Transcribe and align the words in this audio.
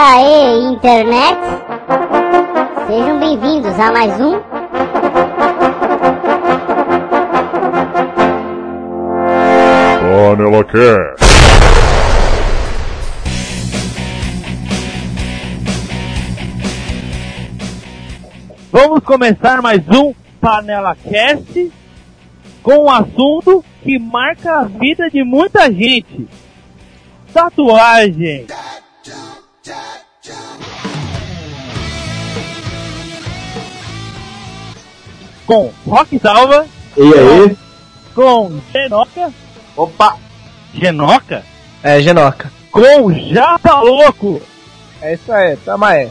aí, 0.00 0.64
internet? 0.64 1.38
Sejam 2.86 3.18
bem-vindos 3.18 3.78
a 3.78 3.92
mais 3.92 4.20
um. 4.20 4.38
Panela 10.00 10.64
Cast. 10.64 11.28
Vamos 18.70 19.00
começar 19.00 19.60
mais 19.60 19.82
um 19.88 20.14
Panela 20.40 20.94
Cast 20.94 21.72
com 22.62 22.84
um 22.84 22.90
assunto 22.90 23.64
que 23.82 23.98
marca 23.98 24.60
a 24.60 24.64
vida 24.64 25.10
de 25.10 25.24
muita 25.24 25.72
gente. 25.72 26.28
Tatuagem. 27.32 28.46
Com 35.48 35.72
Rock 35.86 36.18
Salva, 36.18 36.66
E 36.96 37.02
aí? 37.02 37.56
com 38.14 38.60
Genoca, 38.72 39.32
Opa! 39.76 40.16
Genoca, 40.74 41.42
É, 41.82 42.00
Genoca. 42.02 42.52
com 42.70 43.10
Japa 43.12 43.80
Louco 43.80 44.42
É 45.00 45.14
isso 45.14 45.32
aí, 45.32 45.56
tamo 45.64 45.84
aí. 45.86 46.10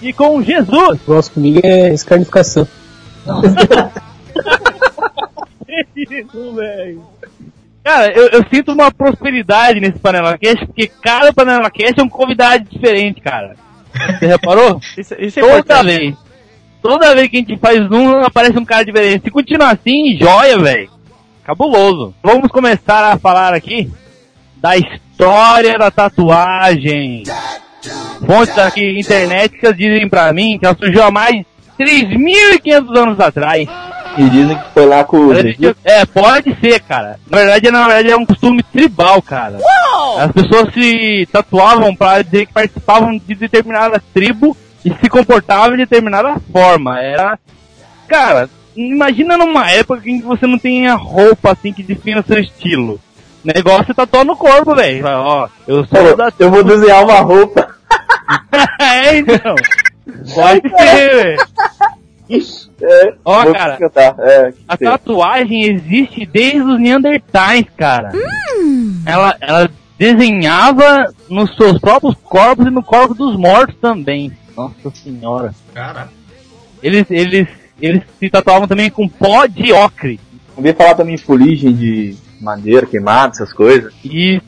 e 0.00 0.12
com 0.12 0.40
Jesus. 0.42 1.00
Nossa, 1.08 1.30
comigo 1.30 1.60
é 1.64 1.92
escarnificação. 1.92 2.66
Isso, 5.96 6.54
velho. 6.54 7.02
Cara, 7.82 8.12
eu, 8.12 8.28
eu 8.28 8.44
sinto 8.52 8.72
uma 8.72 8.90
prosperidade 8.90 9.80
nesse 9.80 9.98
Panela 9.98 10.36
Cast, 10.38 10.66
porque 10.66 10.86
cada 11.02 11.32
Panela 11.32 11.70
Cast 11.70 11.98
é 11.98 12.02
um 12.02 12.08
convidado 12.08 12.64
diferente, 12.68 13.20
cara. 13.20 13.56
Você 14.18 14.26
reparou? 14.26 14.80
Isso, 14.96 15.14
isso 15.18 15.40
é 15.40 15.42
Toda 15.62 15.82
vez. 15.82 16.14
Toda 16.82 17.14
vez 17.14 17.28
que 17.28 17.36
a 17.36 17.40
gente 17.40 17.56
faz 17.58 17.80
um, 17.90 18.20
aparece 18.20 18.58
um 18.58 18.64
cara 18.64 18.84
diferente. 18.84 19.24
Se 19.24 19.30
continuar 19.30 19.72
assim, 19.72 20.16
joia, 20.18 20.58
velho. 20.58 20.90
Cabuloso. 21.44 22.14
Vamos 22.22 22.50
começar 22.50 23.12
a 23.12 23.18
falar 23.18 23.54
aqui 23.54 23.90
da 24.56 24.76
história 24.76 25.78
da 25.78 25.90
tatuagem. 25.90 27.22
Fontes 28.26 28.58
aqui 28.58 28.98
internéticas 28.98 29.76
dizem 29.76 30.08
pra 30.08 30.32
mim 30.32 30.58
que 30.58 30.66
ela 30.66 30.76
surgiu 30.76 31.02
há 31.02 31.10
mais 31.10 31.36
de 31.36 31.84
3.500 31.84 32.98
anos 32.98 33.20
atrás. 33.20 33.68
E 34.16 34.28
dizem 34.30 34.56
que 34.56 34.64
foi 34.74 34.86
lá 34.86 35.04
com. 35.04 35.32
É, 35.84 36.04
pode 36.06 36.56
ser, 36.60 36.80
cara. 36.80 37.20
Na 37.30 37.38
verdade, 37.38 37.70
na 37.70 37.86
verdade 37.86 38.10
é 38.10 38.16
um 38.16 38.26
costume 38.26 38.62
tribal, 38.64 39.22
cara. 39.22 39.58
As 40.18 40.32
pessoas 40.32 40.72
se 40.74 41.28
tatuavam 41.30 41.94
pra 41.94 42.22
dizer 42.22 42.46
que 42.46 42.52
participavam 42.52 43.16
de 43.16 43.34
determinada 43.34 44.02
tribo 44.12 44.56
e 44.84 44.90
se 44.94 45.08
comportavam 45.08 45.72
de 45.72 45.78
determinada 45.78 46.36
forma. 46.52 47.00
Era. 47.00 47.38
Cara, 48.06 48.48
imagina 48.76 49.36
numa 49.36 49.70
época 49.70 50.08
em 50.08 50.20
que 50.20 50.26
você 50.26 50.46
não 50.46 50.58
tinha 50.58 50.94
roupa 50.94 51.52
assim 51.52 51.72
que 51.72 51.82
defina 51.82 52.22
seu 52.22 52.38
estilo. 52.38 53.00
O 53.44 53.52
negócio 53.54 53.90
é 53.90 53.94
tatuar 53.94 54.24
no 54.24 54.36
corpo, 54.36 54.74
velho. 54.74 55.04
Ó, 55.06 55.48
eu 55.66 55.84
sou 55.86 56.16
da. 56.16 56.32
Eu 56.38 56.50
vou 56.50 56.64
desenhar 56.64 57.04
uma 57.04 57.20
roupa. 57.20 57.68
é, 58.80 59.16
então. 59.18 59.54
Pode 60.34 60.68
ser, 60.76 61.14
velho. 61.16 61.38
É, 62.80 63.14
Ó, 63.24 63.52
cara. 63.52 63.76
cantar. 63.78 64.14
É, 64.18 64.52
A 64.68 64.76
tatuagem 64.76 65.64
existe 65.64 66.26
desde 66.26 66.60
os 66.60 66.78
Neandertais, 66.78 67.64
cara. 67.76 68.12
Ela, 69.06 69.36
ela 69.40 69.70
desenhava 69.98 71.12
nos 71.28 71.54
seus 71.56 71.78
próprios 71.78 72.14
corpos 72.22 72.66
e 72.66 72.70
no 72.70 72.82
corpo 72.82 73.14
dos 73.14 73.36
mortos 73.36 73.76
também. 73.80 74.30
Nossa 74.58 74.90
senhora. 75.02 75.54
Cara, 75.72 76.08
Eles, 76.82 77.06
eles, 77.10 77.48
eles 77.80 78.02
se 78.18 78.28
tatuavam 78.28 78.66
também 78.68 78.90
com 78.90 79.08
pó 79.08 79.46
de 79.46 79.72
ocre. 79.72 80.18
Ouvi 80.56 80.72
falar 80.72 80.94
também 80.94 81.14
em 81.14 81.18
fuligem 81.18 81.72
de 81.72 82.16
madeira 82.40 82.84
queimada, 82.86 83.32
essas 83.34 83.52
coisas. 83.52 83.92
E, 84.04 84.40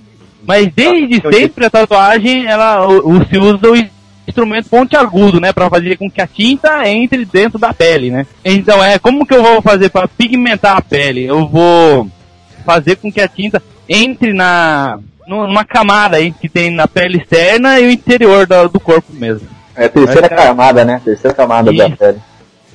mas 0.46 0.68
desde 0.74 1.20
Eu 1.24 1.32
sempre 1.32 1.64
a 1.66 1.70
tatuagem, 1.70 2.46
ela, 2.46 2.86
o, 2.88 3.12
o- 3.18 3.24
se 3.26 3.38
usa 3.38 3.70
o 3.70 3.88
instrumento 4.28 4.68
pontiagudo, 4.68 5.40
né? 5.40 5.52
Pra 5.52 5.70
fazer 5.70 5.96
com 5.96 6.10
que 6.10 6.20
a 6.20 6.26
tinta 6.26 6.88
entre 6.88 7.24
dentro 7.24 7.58
da 7.58 7.72
pele, 7.72 8.10
né? 8.10 8.26
Então 8.44 8.82
é, 8.82 8.98
como 8.98 9.24
que 9.26 9.34
eu 9.34 9.42
vou 9.42 9.62
fazer 9.62 9.88
para 9.90 10.08
pigmentar 10.08 10.76
a 10.76 10.82
pele? 10.82 11.24
Eu 11.24 11.46
vou 11.48 12.08
fazer 12.64 12.96
com 12.96 13.10
que 13.12 13.20
a 13.20 13.28
tinta 13.28 13.62
entre 13.88 14.32
na 14.32 14.98
numa 15.26 15.64
camada 15.64 16.16
aí 16.16 16.32
que 16.32 16.48
tem 16.48 16.70
na 16.70 16.88
pele 16.88 17.18
externa 17.18 17.78
e 17.78 17.86
o 17.86 17.90
interior 17.90 18.46
do, 18.48 18.68
do 18.68 18.80
corpo 18.80 19.12
mesmo. 19.12 19.46
É 19.80 19.86
a 19.86 19.88
terceira 19.88 20.28
ficar- 20.28 20.36
camada, 20.46 20.84
né? 20.84 21.00
Terceira 21.04 21.34
camada 21.34 21.72
da 21.72 21.86
Isso. 21.88 21.96
pele. 21.96 22.18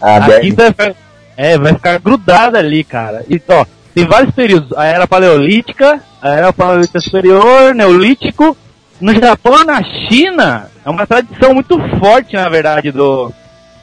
A 0.02 0.16
A 0.18 0.40
tinta 0.42 0.74
vai, 0.78 0.96
é, 1.38 1.58
vai 1.58 1.74
ficar 1.74 2.00
grudada 2.00 2.58
ali, 2.60 2.84
cara. 2.84 3.24
E 3.30 3.42
ó, 3.48 3.66
tem 3.94 4.06
vários 4.06 4.34
períodos. 4.34 4.74
A 4.78 4.86
era 4.86 5.08
paleolítica, 5.08 6.02
a 6.22 6.30
era 6.30 6.52
paleolítica 6.52 7.00
superior, 7.00 7.74
neolítico. 7.76 8.58
No 9.00 9.14
Japão 9.14 9.64
na 9.64 9.84
China, 9.84 10.70
é 10.86 10.90
uma 10.90 11.06
tradição 11.06 11.54
muito 11.54 11.78
forte, 12.00 12.36
na 12.36 12.50
verdade, 12.50 12.92
do 12.92 13.32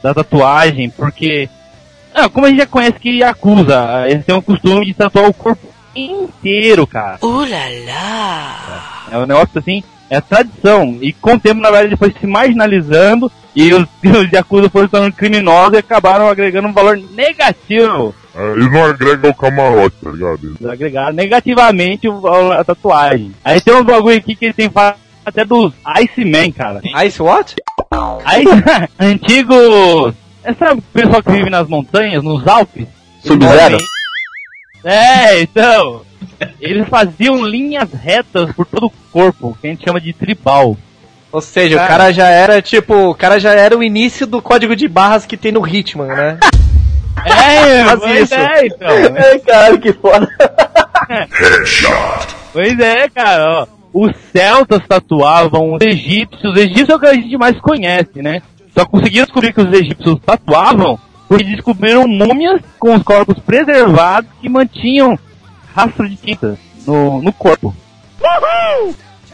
da 0.01 0.13
tatuagem, 0.13 0.89
porque 0.89 1.47
ah, 2.13 2.27
como 2.27 2.45
a 2.45 2.49
gente 2.49 2.59
já 2.59 2.65
conhece 2.67 2.99
que 2.99 3.19
Yakuza, 3.19 4.03
eles 4.07 4.25
têm 4.25 4.35
o 4.35 4.41
costume 4.41 4.85
de 4.85 4.93
tatuar 4.93 5.29
o 5.29 5.33
corpo 5.33 5.65
inteiro, 5.95 6.85
cara. 6.85 7.17
É 9.11 9.17
um 9.17 9.25
negócio 9.25 9.57
assim, 9.59 9.83
é 10.09 10.21
tradição. 10.21 10.97
E 11.01 11.13
com 11.13 11.35
o 11.35 11.39
tempo, 11.39 11.61
na 11.61 11.71
verdade, 11.71 11.95
foi 11.95 12.13
se 12.19 12.27
marginalizando 12.27 13.31
e 13.55 13.73
os, 13.73 13.83
os 14.03 14.31
Yakuza 14.31 14.69
foram 14.69 14.85
se 14.85 14.91
tornando 14.91 15.15
criminosos 15.15 15.73
e 15.73 15.77
acabaram 15.77 16.27
agregando 16.27 16.67
um 16.67 16.73
valor 16.73 16.97
negativo. 16.97 18.13
É, 18.35 18.53
e 18.53 18.69
não 18.69 18.83
agrega 18.83 19.29
o 19.29 19.33
camarote, 19.33 19.95
tá 20.03 20.09
ligado? 20.09 20.39
Eles 20.43 20.65
agregaram 20.65 21.13
negativamente 21.13 22.07
o, 22.07 22.51
a, 22.51 22.63
tatuagem. 22.63 23.31
Aí 23.43 23.61
tem 23.61 23.75
um 23.75 23.83
bagulho 23.83 24.17
aqui 24.17 24.35
que 24.35 24.51
tem 24.51 24.69
fa- 24.69 24.95
até 25.23 25.45
dos 25.45 25.71
Iceman, 25.85 26.51
cara. 26.51 26.81
Ice 27.05 27.21
what? 27.21 27.55
Aí, 28.25 28.43
antigos. 28.99 30.15
É, 30.43 30.53
sabe 30.53 30.79
o 30.79 30.81
pessoal 30.81 31.23
que 31.23 31.31
vive 31.31 31.49
nas 31.49 31.67
montanhas, 31.67 32.23
nos 32.23 32.45
Alpes? 32.47 32.87
Sub-Zero? 33.21 33.77
É, 34.83 35.41
então. 35.41 36.01
Eles 36.59 36.87
faziam 36.89 37.45
linhas 37.45 37.89
retas 37.93 38.51
por 38.53 38.65
todo 38.65 38.87
o 38.87 38.93
corpo, 39.13 39.55
que 39.61 39.67
a 39.67 39.69
gente 39.69 39.85
chama 39.85 40.01
de 40.01 40.11
tribal. 40.11 40.75
Ou 41.31 41.41
seja, 41.41 41.75
Cara. 41.75 41.85
o 41.85 41.87
cara 41.87 42.13
já 42.13 42.27
era 42.27 42.61
tipo, 42.61 43.09
o 43.09 43.15
cara 43.15 43.39
já 43.39 43.53
era 43.53 43.77
o 43.77 43.83
início 43.83 44.27
do 44.27 44.41
código 44.41 44.75
de 44.75 44.87
barras 44.87 45.25
que 45.25 45.37
tem 45.37 45.51
no 45.51 45.65
Hitman, 45.65 46.07
né? 46.07 46.39
É, 47.25 47.85
Faz 47.85 47.99
pois 47.99 48.21
isso. 48.23 48.33
é, 48.33 48.65
então. 48.65 48.87
Ai, 49.15 49.39
caralho, 49.39 49.79
que 49.79 49.93
foda. 49.93 50.27
Pois 52.51 52.79
é, 52.79 53.07
cara, 53.07 53.61
ó. 53.61 53.67
Os 53.93 54.11
celtas 54.31 54.81
tatuavam, 54.87 55.75
os 55.75 55.81
egípcios, 55.85 56.43
os 56.51 56.57
egípcios 56.59 56.89
é 56.89 56.95
o 56.95 56.99
que 56.99 57.05
a 57.05 57.13
gente 57.13 57.37
mais 57.37 57.59
conhece, 57.61 58.21
né? 58.21 58.41
Só 58.75 58.83
conseguiram 58.85 59.25
descobrir 59.25 59.53
que 59.53 59.61
os 59.61 59.71
egípcios 59.71 60.19
tatuavam 60.25 60.99
porque 61.27 61.43
descobriram 61.43 62.07
múmias 62.07 62.61
com 62.79 62.95
os 62.95 63.03
corpos 63.03 63.37
preservados 63.39 64.29
que 64.41 64.49
mantinham 64.49 65.17
rastro 65.75 66.09
de 66.09 66.15
tinta 66.15 66.57
no, 66.85 67.21
no 67.21 67.31
corpo. 67.31 67.73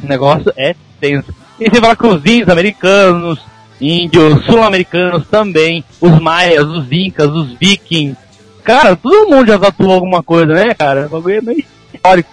O 0.04 0.08
negócio 0.08 0.52
é 0.58 0.76
tenso. 1.00 1.34
E 1.60 1.70
você 1.70 1.82
fala 1.82 1.96
que 1.96 2.08
os 2.08 2.26
índios 2.26 2.50
americanos, 2.50 3.40
índios 3.80 4.46
sul-americanos 4.46 5.28
também, 5.28 5.84
os 6.00 6.20
maias, 6.20 6.66
os 6.66 6.92
incas, 6.92 7.30
os 7.30 7.54
vikings. 7.54 8.18
Cara, 8.64 8.96
todo 8.96 9.30
mundo 9.30 9.48
já 9.48 9.60
tatuou 9.60 9.94
alguma 9.94 10.24
coisa, 10.24 10.54
né, 10.54 10.74
cara? 10.74 11.08
O 11.08 11.10
bagulho 11.10 11.38
é 11.38 11.42
meio 11.42 11.66
histórico. 11.94 12.30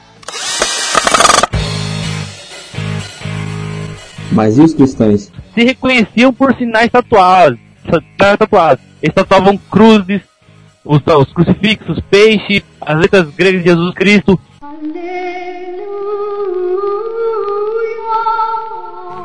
Mas 4.32 4.58
e 4.58 4.60
os 4.60 4.74
cristãos? 4.74 5.32
se 5.56 5.64
reconheciam 5.64 6.32
por 6.32 6.54
sinais 6.54 6.90
tatuados. 6.90 7.58
Tatuados. 8.18 8.84
Eles 9.02 9.14
tatuavam 9.14 9.56
cruzes, 9.56 10.20
os, 10.84 11.00
os 11.00 11.32
crucifixos, 11.32 11.98
peixe, 12.10 12.62
as 12.80 13.00
letras 13.00 13.28
gregas 13.34 13.62
de 13.62 13.70
Jesus 13.70 13.94
Cristo. 13.94 14.38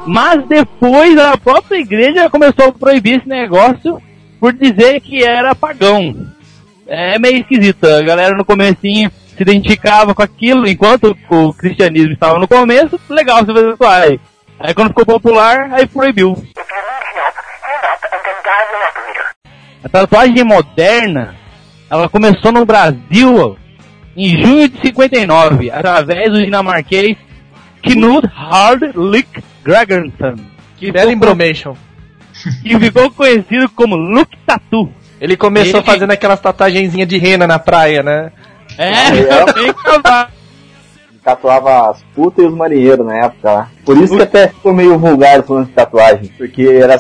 Mas 0.06 0.45
depois 0.48 1.18
a 1.18 1.38
própria 1.38 1.77
igreja 1.77 2.30
começou 2.30 2.65
a 2.65 2.71
proibir 2.71 3.19
esse 3.19 3.27
negócio 3.27 4.01
por 4.39 4.53
dizer 4.53 5.00
que 5.01 5.24
era 5.24 5.53
pagão. 5.53 6.27
É 6.88 7.19
meio 7.19 7.38
esquisito. 7.38 7.86
A 7.86 8.01
galera 8.01 8.36
no 8.36 8.44
comecinho 8.44 9.12
se 9.36 9.44
identificava 9.44 10.13
com 10.13 10.21
aquilo, 10.21 10.68
enquanto 10.68 11.15
o 11.30 11.53
cristianismo 11.53 12.13
estava 12.13 12.39
no 12.39 12.48
começo, 12.48 13.00
legal 13.09 13.39
você 13.39 13.53
fazer 13.53 13.71
tatuagem. 13.71 14.19
Aí 14.59 14.74
quando 14.74 14.89
ficou 14.89 15.06
popular, 15.06 15.71
aí 15.71 15.88
proibiu. 15.88 16.36
A 19.83 19.89
tatuagem 19.89 20.44
moderna, 20.44 21.36
ela 21.89 22.09
começou 22.09 22.51
no 22.51 22.65
Brasil 22.65 23.57
em 24.15 24.42
junho 24.42 24.68
de 24.68 24.81
59, 24.81 25.71
através 25.71 26.31
do 26.31 26.44
dinamarquês 26.44 27.18
Knud 27.81 28.27
Hardlik 28.27 29.44
Gregersen. 29.63 30.36
que 30.78 30.92
Bela 30.92 31.12
embromation. 31.12 31.75
que 32.63 32.78
ficou 32.80 33.12
conhecido 33.12 33.69
como 33.69 33.96
Luke 33.96 34.38
Tatu. 34.46 34.90
Ele 35.19 35.38
começou 35.38 35.80
Ele- 35.81 35.86
fazendo 35.86 36.12
aquelas 36.12 36.40
tatuagenzinhas 36.40 37.08
de 37.08 37.18
rena 37.18 37.46
na 37.46 37.60
praia, 37.60 38.02
né? 38.02 38.31
É, 38.78 38.92
É. 38.92 39.46
também 39.46 39.74
cavalo. 39.74 40.30
Tatuava 41.24 41.92
as 41.92 42.02
putas 42.16 42.44
e 42.44 42.48
os 42.48 42.54
marinheiros 42.56 43.06
na 43.06 43.16
época 43.25 43.52
lá. 43.52 43.68
Por 43.86 43.96
isso 43.98 44.16
que 44.16 44.24
até 44.24 44.48
ficou 44.48 44.74
meio 44.74 44.98
vulgar 44.98 45.44
falando 45.44 45.68
de 45.68 45.74
tatuagem. 45.74 46.31
Porque 46.36 46.63
era, 46.63 47.00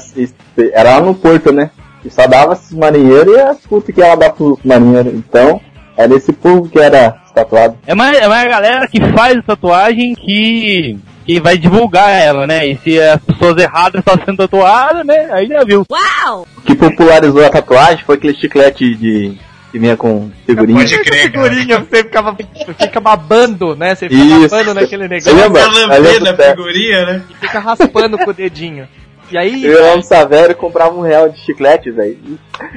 era 0.73 0.97
lá 0.97 1.01
no 1.01 1.15
porto, 1.15 1.51
né? 1.51 1.71
E 2.05 2.09
só 2.11 2.27
dava 2.27 2.53
esses 2.53 2.71
marinheiros 2.71 3.35
e 3.35 3.39
as 3.39 3.57
putas 3.61 3.95
que 3.95 3.99
ela 4.01 4.15
dava 4.15 4.33
pros 4.33 4.59
marinheiros. 4.63 5.13
Então, 5.15 5.59
era 5.97 6.13
esse 6.15 6.31
povo 6.31 6.69
que 6.69 6.77
era 6.77 7.15
tatuado. 7.33 7.77
É 7.87 7.95
mais, 7.95 8.15
é 8.15 8.27
mais 8.27 8.45
a 8.45 8.49
galera 8.49 8.87
que 8.87 9.01
faz 9.11 9.43
tatuagem 9.43 10.13
que, 10.13 10.99
que 11.25 11.39
vai 11.39 11.57
divulgar 11.57 12.09
ela, 12.09 12.45
né? 12.47 12.65
E 12.67 12.77
se 12.77 12.99
as 12.99 13.21
pessoas 13.21 13.57
erradas 13.61 13.99
estão 13.99 14.15
sendo 14.25 14.37
tatuadas, 14.37 15.05
né? 15.05 15.29
Aí 15.31 15.47
já 15.47 15.63
viu. 15.63 15.85
O 15.89 16.61
que 16.61 16.75
popularizou 16.75 17.45
a 17.45 17.49
tatuagem 17.49 18.03
foi 18.05 18.15
aquele 18.15 18.33
chiclete 18.35 18.95
de. 18.95 19.37
que 19.71 19.79
vinha 19.79 19.95
com 19.95 20.29
figurinha. 20.45 20.79
Pode 20.79 20.99
crer, 21.03 21.31
cara. 21.31 21.45
Figurinha, 21.49 21.79
você 21.79 21.97
ficava, 22.03 22.35
fica 22.79 22.99
babando, 22.99 23.75
né? 23.75 23.95
Você 23.95 24.09
fica 24.09 24.21
Isso. 24.23 24.49
babando 24.49 24.73
naquele 24.73 25.07
Você 25.07 25.31
negócio 25.31 25.35
lembra? 25.35 25.61
Tá 25.61 25.95
Eu 25.95 26.03
lambendo 26.03 26.29
a 26.29 26.49
figurinha, 26.49 27.05
né? 27.05 27.21
e 27.29 27.33
fica 27.35 27.59
raspando 27.59 28.17
com 28.17 28.29
o 28.29 28.33
dedinho. 28.33 28.87
E 29.31 29.37
aí, 29.37 29.63
Eu 29.63 29.71
ia 29.73 29.81
lá 29.91 29.95
no 29.95 30.03
Savério 30.03 30.51
e 30.51 30.55
comprava 30.55 30.93
um 30.93 30.99
real 31.01 31.29
de 31.29 31.39
chiclete, 31.39 31.89
velho. 31.89 32.17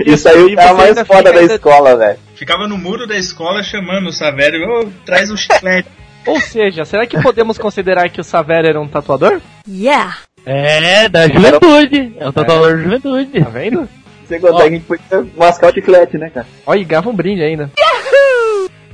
Isso 0.06 0.28
aí 0.28 0.50
E 0.50 0.52
o 0.52 0.56
cara 0.56 0.72
você 0.72 0.94
mais 0.94 1.06
foda 1.08 1.32
da 1.32 1.40
ainda- 1.40 1.54
escola, 1.54 1.96
velho. 1.96 2.18
Ficava 2.36 2.68
no 2.68 2.78
muro 2.78 3.08
da 3.08 3.16
escola 3.16 3.60
chamando 3.64 4.06
o 4.06 4.12
Savério, 4.12 4.60
ô, 4.68 4.88
traz 5.04 5.32
um 5.32 5.36
chiclete. 5.36 5.88
Ou 6.26 6.40
seja, 6.40 6.84
será 6.84 7.06
que 7.06 7.20
podemos 7.20 7.58
considerar 7.58 8.08
que 8.10 8.20
o 8.20 8.24
Savera 8.24 8.68
era 8.68 8.80
um 8.80 8.88
tatuador? 8.88 9.40
Yeah. 9.68 10.16
É, 10.44 11.08
da 11.08 11.28
juventude. 11.28 12.14
É 12.18 12.28
o 12.28 12.32
tatuador 12.32 12.76
da 12.76 12.82
juventude. 12.82 13.40
Tá 13.40 13.50
vendo? 13.50 13.88
Você 14.26 14.38
consegue, 14.38 14.62
a 14.62 14.70
gente 14.70 14.84
podia 14.84 15.26
mascar 15.36 15.70
o 15.70 15.74
chiclete, 15.74 16.16
né, 16.16 16.30
cara? 16.30 16.46
Olha, 16.66 16.80
e 16.80 16.84
ganhava 16.84 17.10
um 17.10 17.14
brinde 17.14 17.42
ainda. 17.42 17.70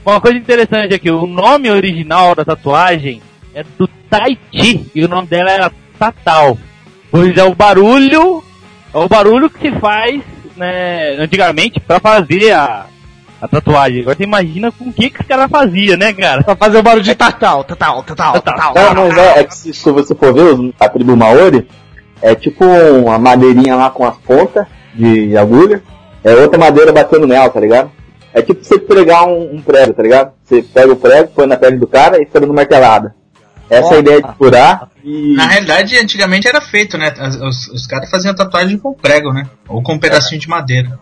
Uma 0.05 0.21
coisa 0.21 0.39
interessante 0.39 0.95
aqui, 0.95 1.11
o 1.11 1.27
nome 1.27 1.71
original 1.71 2.35
da 2.35 2.45
tatuagem 2.45 3.23
é 3.55 3.63
do 3.79 3.87
Tai 4.09 4.37
Chi 4.51 4.91
e 4.95 5.05
o 5.05 5.09
nome 5.09 5.29
dela 5.29 5.51
era 5.51 5.73
Tatal. 5.99 6.59
Pois 7.11 7.37
é 7.37 7.45
o 7.45 7.55
barulho, 7.55 8.43
é 8.95 8.99
o 8.99 9.09
barulho 9.09 9.51
que 9.51 9.61
se 9.61 9.79
faz, 9.79 10.23
né, 10.57 11.17
antigamente 11.19 11.79
pra 11.79 12.01
fazer 12.01 12.53
a, 12.53 12.87
a 13.41 13.49
tatuagem. 13.49 14.01
Agora 14.03 14.17
você 14.17 14.25
imagina 14.25 14.71
com 14.73 14.85
o 14.89 14.93
que 14.93 15.11
que 15.11 15.21
os 15.21 15.27
caras 15.27 15.51
faziam, 15.51 15.97
né, 15.97 16.13
cara? 16.13 16.43
Pra 16.45 16.57
fazer 16.57 16.79
o 16.79 16.83
barulho 16.83 17.03
de 17.03 17.15
tatal, 17.15 17.65
tatal, 17.65 18.03
tatal, 18.03 18.41
tatal. 18.41 18.75
Não, 18.95 19.09
mas 19.09 19.19
é, 19.19 19.41
é 19.41 19.45
que 19.45 19.55
se, 19.57 19.73
se 19.73 19.91
você 19.91 20.15
for 20.15 20.33
ver 20.35 20.43
os- 20.55 20.73
a 20.79 20.89
tribo 20.89 21.17
Maori, 21.17 21.67
é 22.23 22.35
tipo 22.35 22.65
uma 22.65 23.19
madeirinha 23.19 23.77
lá 23.77 23.91
com 23.91 24.07
as 24.07 24.17
pontas 24.19 24.67
de 24.95 25.37
agulha, 25.37 25.83
é 26.23 26.35
outra 26.35 26.59
madeira 26.59 26.93
batendo 26.93 27.27
nela, 27.27 27.49
tá 27.49 27.61
ligado? 27.61 27.91
É 28.33 28.43
tipo 28.43 28.63
você 28.63 28.79
pregar 28.79 29.27
um, 29.27 29.55
um 29.57 29.63
prego, 29.63 29.93
tá 29.93 30.03
ligado? 30.03 30.33
Você 30.45 30.63
pega 30.63 30.93
o 30.93 30.97
prego, 30.97 31.29
põe 31.35 31.47
na 31.47 31.57
pele 31.57 31.79
do 31.79 31.87
cara 31.87 32.17
e 32.21 32.27
fica 32.27 32.41
dando 32.41 32.55
martelada. 32.55 33.15
Essa 33.69 33.95
é 33.95 33.97
a 33.97 34.01
ideia 34.01 34.21
de 34.23 34.35
furar 34.37 34.89
e. 35.05 35.35
Na 35.37 35.47
realidade, 35.47 35.97
antigamente 35.97 36.47
era 36.49 36.61
feito, 36.61 36.99
né? 36.99 37.13
Os, 37.49 37.69
os 37.69 37.87
caras 37.87 38.11
faziam 38.11 38.35
tatuagem 38.35 38.77
com 38.79 38.93
prego, 38.93 39.33
né? 39.33 39.47
Ou 39.69 39.81
com 39.83 39.95
um 39.95 39.99
pedacinho 39.99 40.41
de 40.41 40.49
madeira. 40.49 40.99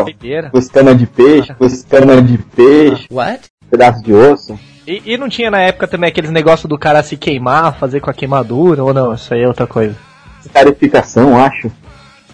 Então, 0.00 0.58
escama 0.58 0.94
de 0.94 1.06
peixe, 1.06 1.54
com 1.54 1.64
escama 1.66 2.22
de 2.22 2.38
peixe, 2.38 3.06
What? 3.12 3.42
pedaço 3.70 4.02
de 4.02 4.12
osso. 4.12 4.58
E, 4.86 5.02
e 5.12 5.16
não 5.18 5.28
tinha 5.28 5.50
na 5.50 5.60
época 5.60 5.86
também 5.86 6.08
aqueles 6.08 6.30
negócios 6.30 6.68
do 6.68 6.78
cara 6.78 7.02
se 7.02 7.16
queimar, 7.16 7.78
fazer 7.78 8.00
com 8.00 8.10
a 8.10 8.14
queimadura, 8.14 8.82
ou 8.82 8.92
não? 8.92 9.14
Isso 9.14 9.32
aí 9.32 9.42
é 9.42 9.48
outra 9.48 9.66
coisa. 9.66 9.96
Escarificação, 10.44 11.38
acho. 11.38 11.70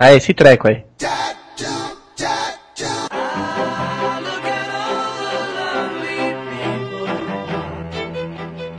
Ah, 0.00 0.14
esse 0.14 0.32
treco 0.32 0.68
aí. 0.68 0.84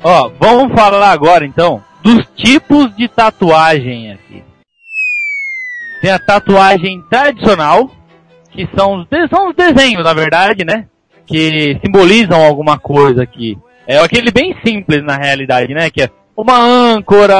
Ó, 0.02 0.31
vamos 0.40 0.74
falar 0.74 1.12
agora 1.12 1.46
então 1.46 1.84
dos 2.02 2.26
tipos 2.36 2.96
de 2.96 3.08
tatuagem 3.08 4.14
aqui. 4.14 4.44
Tem 6.02 6.12
a 6.12 6.20
tatuagem 6.20 7.02
tradicional, 7.10 7.92
que 8.51 8.68
são 8.78 9.06
são 9.30 9.50
os 9.50 9.56
desenhos, 9.56 10.04
na 10.04 10.13
verdade, 10.13 10.63
né? 10.66 10.86
Que 11.25 11.80
simbolizam 11.84 12.44
alguma 12.44 12.78
coisa 12.80 13.24
aqui. 13.24 13.57
É 13.88 14.00
aquele 14.00 14.31
bem 14.31 14.56
simples 14.66 15.04
na 15.04 15.16
realidade, 15.18 15.74
né? 15.74 15.90
Que 15.90 16.04
é 16.04 16.10
uma 16.36 16.57
âncora, 16.57 17.38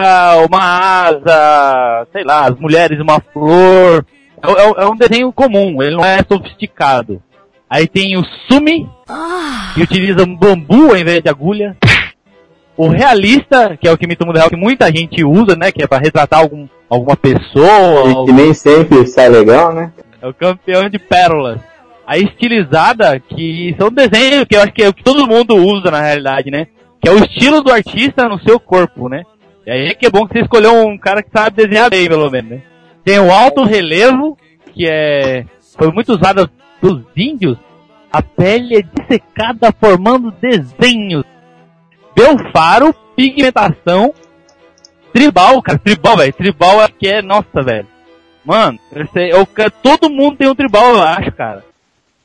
uma 0.48 0.60
asa, 0.62 2.08
sei 2.12 2.24
lá, 2.24 2.48
as 2.48 2.60
mulheres 2.60 3.00
uma 3.00 3.20
flor. 3.34 4.06
É, 4.42 4.52
é- 4.52 4.84
é 4.84 4.88
um 4.88 4.96
desenho 4.96 5.32
comum, 5.32 5.82
ele 5.82 5.96
não 5.96 6.06
é 6.06 6.20
sofisticado. 6.28 7.22
Aí 7.70 7.88
tem 7.88 8.18
o 8.18 8.24
sumi, 8.50 8.90
que 9.76 9.84
utiliza 9.84 10.24
um 10.24 10.36
bambu 10.36 10.90
ao 10.90 10.98
invés 10.98 11.22
de 11.22 11.30
agulha. 11.30 11.76
O 12.76 12.88
realista, 12.88 13.78
que 13.80 13.88
é 13.88 13.92
o 13.92 13.98
que 13.98 14.08
me 14.08 14.16
mundo 14.20 14.38
real 14.38 14.50
que 14.50 14.56
muita 14.56 14.88
gente 14.88 15.24
usa, 15.24 15.56
né? 15.56 15.72
Que 15.72 15.84
é 15.84 15.88
pra 15.88 15.98
retratar 16.00 16.40
algum, 16.40 16.68
alguma 16.90 17.16
pessoa. 17.16 18.10
E 18.10 18.26
que 18.26 18.32
nem 18.32 18.54
sempre 18.54 19.06
sai 19.06 19.30
legal, 19.30 19.74
né? 19.74 19.92
É 20.22 20.28
o 20.28 20.34
campeão 20.34 20.90
de 20.90 21.00
pérolas. 21.00 21.62
A 22.06 22.18
estilizada, 22.18 23.20
que 23.20 23.76
são 23.78 23.92
desenhos 23.92 24.46
que 24.46 24.56
eu 24.56 24.62
acho 24.62 24.72
que 24.74 24.84
é 24.84 24.90
o 24.90 24.94
que 24.94 25.04
todo 25.04 25.28
mundo 25.28 25.56
usa 25.56 25.92
na 25.92 26.02
realidade, 26.02 26.50
né? 26.50 26.68
Que 27.02 27.08
é 27.08 27.12
o 27.12 27.18
estilo 27.18 27.62
do 27.62 27.72
artista 27.72 28.28
no 28.28 28.40
seu 28.42 28.60
corpo, 28.60 29.08
né? 29.08 29.24
E 29.66 29.72
aí 29.72 29.88
é 29.88 29.94
que 29.94 30.06
é 30.06 30.10
bom 30.10 30.28
que 30.28 30.34
você 30.34 30.42
escolheu 30.42 30.88
um 30.88 30.98
cara 30.98 31.22
que 31.22 31.30
sabe 31.32 31.64
desenhar 31.64 31.90
bem, 31.90 32.08
pelo 32.08 32.30
menos, 32.30 32.50
né? 32.50 32.62
Tem 33.04 33.20
o 33.20 33.32
alto 33.32 33.64
relevo, 33.64 34.38
que 34.74 34.88
é 34.88 35.46
foi 35.78 35.92
muito 35.92 36.14
usado 36.14 36.50
pelos 36.82 37.04
índios. 37.16 37.58
A 38.12 38.22
pele 38.22 38.76
é 38.76 38.82
dissecada 38.82 39.74
formando 39.80 40.32
desenhos. 40.32 41.24
Belfaro, 42.16 42.94
pigmentação, 43.16 44.14
tribal, 45.14 45.62
cara, 45.62 45.80
tribal, 45.80 46.18
velho. 46.18 46.34
Tribal 46.34 46.82
é 46.82 46.88
que 46.90 47.08
é, 47.08 47.22
nossa, 47.22 47.62
velho. 47.64 47.88
Mano, 48.50 48.80
esse 48.96 49.30
eu, 49.30 49.48
todo 49.84 50.10
mundo 50.10 50.36
tem 50.36 50.48
um 50.48 50.56
tribal, 50.56 50.96
eu 50.96 51.04
acho, 51.04 51.32
cara. 51.34 51.64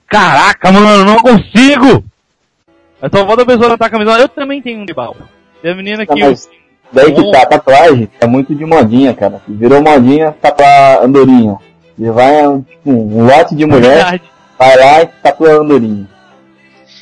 Caraca, 0.08 0.72
mano, 0.72 0.88
eu 0.88 1.04
não 1.04 1.16
consigo! 1.18 2.02
É 3.02 3.10
só 3.10 3.26
volta 3.26 3.42
a 3.42 3.46
pessoa 3.46 3.68
botar 3.68 3.84
a 3.84 3.90
camisa. 3.90 4.18
Eu 4.18 4.28
também 4.30 4.62
tenho 4.62 4.80
um 4.80 4.86
tribal. 4.86 5.14
Tem 5.60 5.72
a 5.72 5.74
menina 5.74 6.06
que. 6.06 6.18
mas 6.18 6.48
daí 6.90 7.12
que 7.12 7.30
tá, 7.30 7.44
tatuagem 7.44 8.08
é 8.18 8.26
muito 8.26 8.54
de 8.54 8.64
modinha, 8.64 9.12
cara. 9.12 9.42
Virou 9.46 9.82
modinha 9.82 10.34
tatuar 10.40 11.02
andorinha. 11.02 11.58
E 11.98 12.08
vai 12.08 12.48
um, 12.48 12.62
tipo, 12.62 12.90
um 12.90 13.26
lote 13.26 13.54
de 13.54 13.66
mulher, 13.66 13.96
Verdade. 13.96 14.22
vai 14.58 14.76
lá 14.78 15.02
e 15.02 15.06
tatua 15.22 15.60
andorinha. 15.60 16.08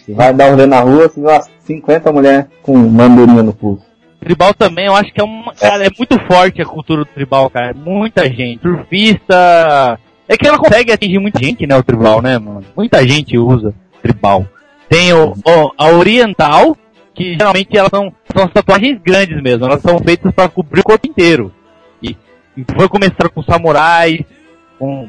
E 0.08 0.12
vai 0.12 0.34
dar 0.34 0.46
um 0.46 0.50
rolê 0.50 0.66
na 0.66 0.80
rua, 0.80 1.08
você 1.08 1.20
vê 1.20 1.28
umas 1.28 1.48
50 1.64 2.10
mulheres 2.10 2.46
com 2.60 2.72
uma 2.72 3.04
andorinha 3.04 3.44
no 3.44 3.52
pulso. 3.52 3.91
Tribal 4.22 4.54
também, 4.54 4.86
eu 4.86 4.94
acho 4.94 5.12
que 5.12 5.20
é 5.20 5.24
uma. 5.24 5.52
Cara, 5.54 5.84
é 5.86 5.90
muito 5.98 6.18
forte 6.26 6.62
a 6.62 6.64
cultura 6.66 7.00
do 7.04 7.10
tribal, 7.10 7.50
cara. 7.50 7.74
Muita 7.74 8.24
gente. 8.30 8.60
Surfista. 8.62 9.98
É 10.28 10.36
que 10.36 10.46
ela 10.46 10.58
consegue 10.58 10.92
atingir 10.92 11.18
muita 11.18 11.42
gente, 11.42 11.66
né? 11.66 11.76
O 11.76 11.82
tribal, 11.82 12.22
né, 12.22 12.38
mano? 12.38 12.62
Muita 12.76 13.06
gente 13.06 13.36
usa 13.36 13.74
tribal. 14.00 14.46
Tem 14.88 15.12
o, 15.12 15.32
o- 15.32 15.72
a 15.76 15.88
oriental, 15.88 16.76
que 17.14 17.34
geralmente 17.34 17.76
elas 17.76 17.90
são, 17.90 18.12
são 18.34 18.44
as 18.44 18.52
tatuagens 18.52 19.00
grandes 19.02 19.42
mesmo. 19.42 19.64
Elas 19.66 19.82
são 19.82 19.98
feitas 19.98 20.32
para 20.32 20.48
cobrir 20.48 20.80
o 20.80 20.84
corpo 20.84 21.06
inteiro. 21.06 21.52
E, 22.02 22.16
e 22.56 22.64
foi 22.76 22.88
começar 22.88 23.28
com 23.34 23.42
samurais, 23.42 24.20
com. 24.78 25.08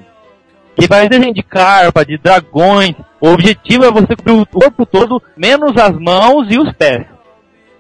Que 0.75 0.88
faz 0.88 1.08
desenho 1.08 1.34
de 1.36 1.43
carpa, 1.43 2.03
de 2.03 2.17
dragões. 2.17 2.96
O 3.22 3.29
objetivo 3.29 3.86
é 3.86 3.91
você 3.91 4.15
cobrir 4.15 4.34
o 4.34 4.46
corpo 4.46 4.86
todo, 4.88 5.22
menos 5.38 5.77
as 5.77 5.91
mãos 6.00 6.48
e 6.50 6.58
os 6.58 6.72
pés. 6.74 7.05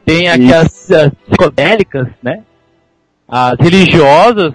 Tem 0.05 0.29
aqui 0.29 0.53
as, 0.53 0.91
as 0.91 1.11
psicodélicas, 1.27 2.07
né? 2.21 2.41
As 3.27 3.55
religiosas, 3.59 4.53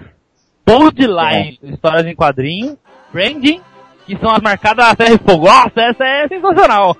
Boldline, 0.65 1.59
histórias 1.63 2.05
em 2.05 2.15
quadrinho, 2.15 2.77
Branding, 3.11 3.59
que 4.05 4.15
são 4.17 4.29
as 4.31 4.41
marcadas 4.41 4.85
a 4.85 4.95
ferro 4.95 5.15
e 5.15 5.17
fogo. 5.31 5.47
Nossa, 5.47 5.71
essa 5.81 6.03
é 6.05 6.27
sensacional. 6.27 6.95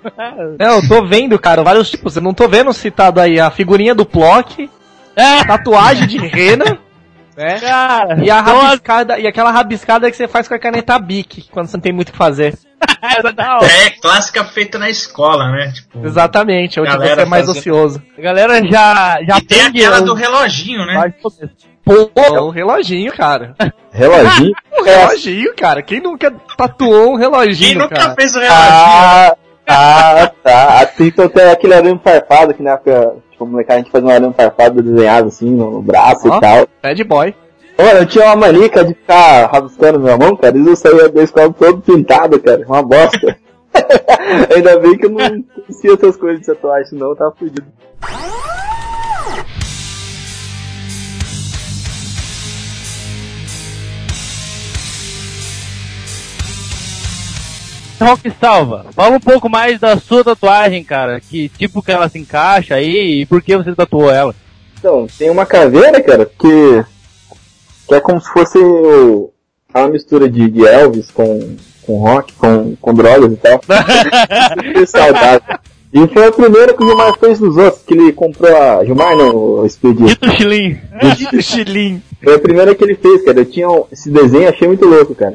Não, 0.60 0.76
eu 0.78 0.88
tô 0.88 1.06
vendo, 1.06 1.38
cara, 1.40 1.64
vários 1.64 1.90
tipos. 1.92 2.16
Eu 2.16 2.22
não 2.22 2.34
tô 2.34 2.48
vendo 2.48 2.74
citado 2.74 3.20
aí 3.22 3.40
a 3.40 3.52
figurinha 3.52 3.94
do 3.94 4.06
Plock, 4.06 4.70
é, 5.16 5.44
tatuagem 5.46 6.08
de 6.08 6.18
rena, 6.18 6.80
né? 7.38 7.60
cara, 7.60 8.24
E 8.24 8.30
a 8.32 8.40
as- 8.40 8.46
rabiscada, 8.52 9.20
e 9.20 9.28
aquela 9.28 9.52
rabiscada 9.52 10.10
que 10.10 10.18
você 10.18 10.28
faz 10.28 10.48
com 10.48 10.56
a 10.56 10.60
caneta 10.60 10.98
Bic, 10.98 11.48
quando 11.52 11.68
você 11.68 11.78
não 11.78 11.82
tem 11.82 11.94
muito 11.94 12.10
o 12.10 12.12
que 12.12 12.18
fazer. 12.18 12.58
Da. 13.36 13.60
É 13.86 13.90
clássica 14.02 14.44
feita 14.44 14.78
na 14.78 14.90
escola, 14.90 15.50
né? 15.52 15.72
Tipo, 15.74 16.06
Exatamente, 16.06 16.80
onde 16.80 16.90
Galera 16.90 17.16
você 17.16 17.22
é 17.22 17.26
mais 17.26 17.46
fazendo- 17.46 17.60
ocioso. 17.60 18.02
A 18.18 18.22
galera 18.22 18.64
já, 18.68 19.20
já 19.28 19.38
E 19.38 19.42
tem 19.42 19.62
aquela 19.62 20.00
o- 20.02 20.06
do 20.06 20.14
reloginho, 20.14 20.86
né? 20.86 21.14
Pô, 21.84 22.12
é 22.16 22.42
um 22.42 22.50
reloginho, 22.50 23.12
cara. 23.14 23.56
Reloginho? 23.92 24.54
Um 24.80 24.84
reloginho, 24.84 25.54
cara. 25.56 25.82
Quem 25.82 26.00
nunca 26.00 26.32
tatuou 26.56 27.10
um 27.16 27.18
Quem 27.18 27.20
reloginho, 27.20 27.80
nunca 27.80 27.96
cara? 27.96 28.16
fez 28.16 28.34
o 28.36 28.40
reloginho? 28.40 28.64
ah, 28.66 29.36
ah, 29.68 30.32
tá. 30.44 30.80
Assim, 30.84 31.08
então 31.08 31.28
tem 31.28 31.50
aquele 31.50 31.74
arame 31.74 32.00
farpado 32.04 32.54
que 32.54 32.62
na 32.64 32.72
época, 32.72 33.16
tipo, 33.32 33.46
molecada, 33.46 33.80
a 33.80 33.82
gente 33.84 33.92
fazia 33.92 34.08
um 34.08 34.12
arame 34.12 34.34
farpado 34.34 34.82
desenhado 34.82 35.28
assim 35.28 35.50
no, 35.50 35.82
braço 35.82 36.30
Ó. 36.30 36.38
e 36.38 36.40
tal. 36.40 36.68
Bad 36.82 37.04
boy. 37.04 37.36
Olha, 37.82 38.00
eu 38.00 38.06
tinha 38.06 38.26
uma 38.26 38.36
manica 38.36 38.84
de 38.84 38.94
ficar 38.94 39.50
rabiscando 39.50 40.02
minha 40.02 40.18
mão, 40.18 40.36
cara, 40.36 40.58
e 40.58 40.68
eu 40.68 40.76
saía 40.76 41.08
da 41.08 41.24
escola 41.24 41.54
todo 41.54 41.82
pintado, 41.82 42.38
cara, 42.38 42.62
uma 42.68 42.84
bosta. 42.84 43.38
Ainda 44.54 44.78
bem 44.80 44.98
que 44.98 45.06
eu 45.06 45.12
não 45.12 45.18
conhecia 45.18 45.94
essas 45.94 46.18
coisas 46.18 46.42
de 46.42 46.48
tatuagem, 46.48 46.90
senão 46.90 47.12
eu 47.12 47.16
tava 47.16 47.32
fudido. 47.32 47.66
Rock 58.02 58.30
Salva, 58.42 58.88
fala 58.92 59.16
um 59.16 59.22
pouco 59.22 59.50
mais 59.50 59.80
da 59.80 59.96
sua 59.96 60.22
tatuagem, 60.22 60.84
cara. 60.84 61.22
Que 61.22 61.48
tipo 61.48 61.82
que 61.82 61.94
ela 61.94 62.10
se 62.10 62.20
encaixa 62.20 62.76
aí 62.76 63.22
e 63.22 63.26
por 63.26 63.42
que 63.42 63.56
você 63.56 63.74
tatuou 63.74 64.12
ela? 64.12 64.36
Então, 64.78 65.08
tem 65.18 65.30
uma 65.30 65.46
caveira, 65.46 66.02
cara, 66.02 66.26
que, 66.26 66.84
que 67.90 67.96
é 67.96 68.00
como 68.00 68.22
se 68.22 68.30
fosse 68.32 68.58
o, 68.58 69.32
uma 69.76 69.90
mistura 69.90 70.30
de, 70.30 70.50
de 70.50 70.66
Elvis 70.66 71.12
com, 71.12 71.56
com 71.86 71.98
rock, 71.98 72.32
com, 72.34 72.76
com 72.80 72.94
drogas 72.94 73.34
e 73.34 73.36
tal. 73.36 73.60
Super 74.64 74.88
saudável. 74.88 75.42
E 75.92 76.08
foi 76.08 76.28
a 76.28 76.32
primeira 76.32 76.72
que 76.74 76.84
o 76.84 76.88
Gilmar 76.88 77.18
fez 77.20 77.40
dos 77.40 77.58
outros, 77.58 77.82
que 77.82 77.96
ele 77.96 78.14
comprou 78.14 78.56
a. 78.56 78.86
Gilmar 78.86 79.16
não, 79.18 79.36
o 79.36 79.68
Speed. 79.68 79.98
Dito 80.00 80.32
Chilim. 80.34 80.78
Dito 81.18 81.42
Chilim. 81.42 82.02
Foi 82.24 82.36
a 82.36 82.40
primeira 82.40 82.76
que 82.76 82.84
ele 82.84 82.94
fez, 82.96 83.26
cara. 83.26 83.40
Eu 83.40 83.46
tinha 83.46 83.68
um- 83.68 83.86
esse 83.92 84.12
desenho, 84.12 84.48
achei 84.50 84.68
muito 84.68 84.86
louco, 84.86 85.16
cara. 85.16 85.34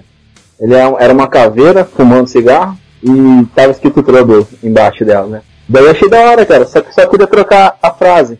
Ele 0.60 0.72
era 0.74 0.88
um- 0.88 0.98
era 0.98 1.12
uma 1.12 1.26
caveira 1.26 1.84
fumando 1.84 2.28
cigarro 2.28 2.78
e 3.02 3.44
tava 3.54 3.72
escrito 3.72 4.02
Trouble 4.04 4.46
embaixo 4.62 5.04
dela, 5.04 5.26
né? 5.26 5.42
Daí 5.68 5.84
eu 5.86 5.90
achei 5.90 6.08
da 6.08 6.20
hora, 6.20 6.46
cara. 6.46 6.66
Só 6.66 6.80
que 6.80 6.94
só 6.94 7.04
queria 7.08 7.26
trocar 7.26 7.76
a 7.82 7.90
frase. 7.90 8.38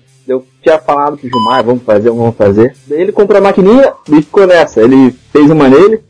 Eu 0.66 0.72
tinha 0.72 0.78
falado 0.78 1.18
pro 1.18 1.28
Gilmar, 1.28 1.62
vamos 1.62 1.82
fazer, 1.82 2.10
vamos 2.10 2.34
fazer. 2.36 2.74
Daí 2.86 3.02
ele 3.02 3.12
comprou 3.12 3.38
a 3.38 3.42
maquininha 3.42 3.92
e 4.08 4.16
ficou 4.22 4.46
nessa. 4.46 4.80
Ele 4.80 5.12
fez 5.32 5.50
uma 5.50 5.68
nele. 5.68 6.00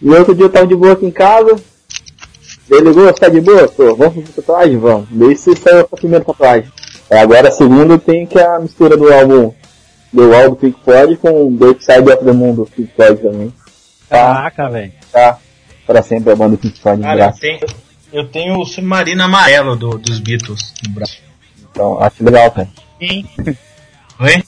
E 0.00 0.08
outro 0.10 0.34
dia 0.34 0.46
eu 0.46 0.50
tava 0.50 0.66
de 0.66 0.74
boa 0.74 0.92
aqui 0.94 1.04
em 1.04 1.10
casa. 1.10 1.54
Daí 2.68 2.78
ele 2.80 2.88
ligou, 2.88 3.04
você 3.04 3.12
tá 3.12 3.28
de 3.28 3.40
boa? 3.40 3.68
Tô, 3.68 3.94
vamos 3.96 4.14
fazer 4.14 4.32
tatuagem? 4.32 4.78
Vamos. 4.78 5.08
Daí 5.10 5.36
você 5.36 5.54
saiu 5.54 5.80
a 5.80 5.96
primeira 5.96 6.24
tatuagem. 6.24 6.70
É, 7.10 7.20
agora 7.20 7.48
a 7.48 7.52
segunda 7.52 7.98
tem 7.98 8.26
que 8.26 8.38
é 8.38 8.46
a 8.46 8.58
mistura 8.60 8.96
do 8.96 9.12
álbum 9.12 9.52
do 10.10 10.34
álbum 10.34 10.54
Pink 10.56 10.78
Floyd 10.82 11.16
com 11.18 11.54
Dark 11.56 11.82
Side 11.82 12.10
of 12.10 12.24
the 12.24 12.32
Moon 12.32 12.54
do 12.54 12.64
Pink 12.66 12.90
Floyd 12.96 13.20
também. 13.20 13.52
Caraca, 14.08 14.70
velho. 14.70 14.92
Tá 15.12 15.38
pra 15.86 16.02
sempre 16.02 16.32
a 16.32 16.36
banda 16.36 16.56
Pink 16.56 16.78
Floyd 16.80 16.98
no 17.00 17.04
Cara, 17.06 17.20
eu 17.20 17.24
braço. 17.26 17.40
tenho, 17.40 17.60
eu 18.12 18.26
tenho 18.28 18.58
o 18.58 18.64
submarino 18.64 19.22
amarelo 19.22 19.76
do- 19.76 19.98
dos 19.98 20.18
Beatles 20.18 20.72
no 20.86 20.94
braço. 20.94 21.18
Então, 21.70 22.00
acho 22.02 22.24
legal, 22.24 22.50
cara. 22.50 22.68
Sim. 22.98 23.26
Oi? 24.20 24.42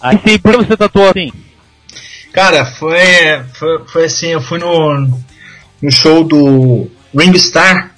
Aí 0.00 0.20
sim, 0.26 0.38
por 0.38 0.52
que 0.52 0.64
você 0.64 0.76
tatuou 0.76 1.10
assim? 1.10 1.32
Cara, 2.32 2.64
foi, 2.64 3.42
foi, 3.54 3.84
foi 3.86 4.04
assim, 4.04 4.28
eu 4.28 4.40
fui 4.40 4.58
no, 4.58 5.20
no 5.80 5.90
show 5.90 6.24
do 6.24 6.90
Ringstar 7.16 7.94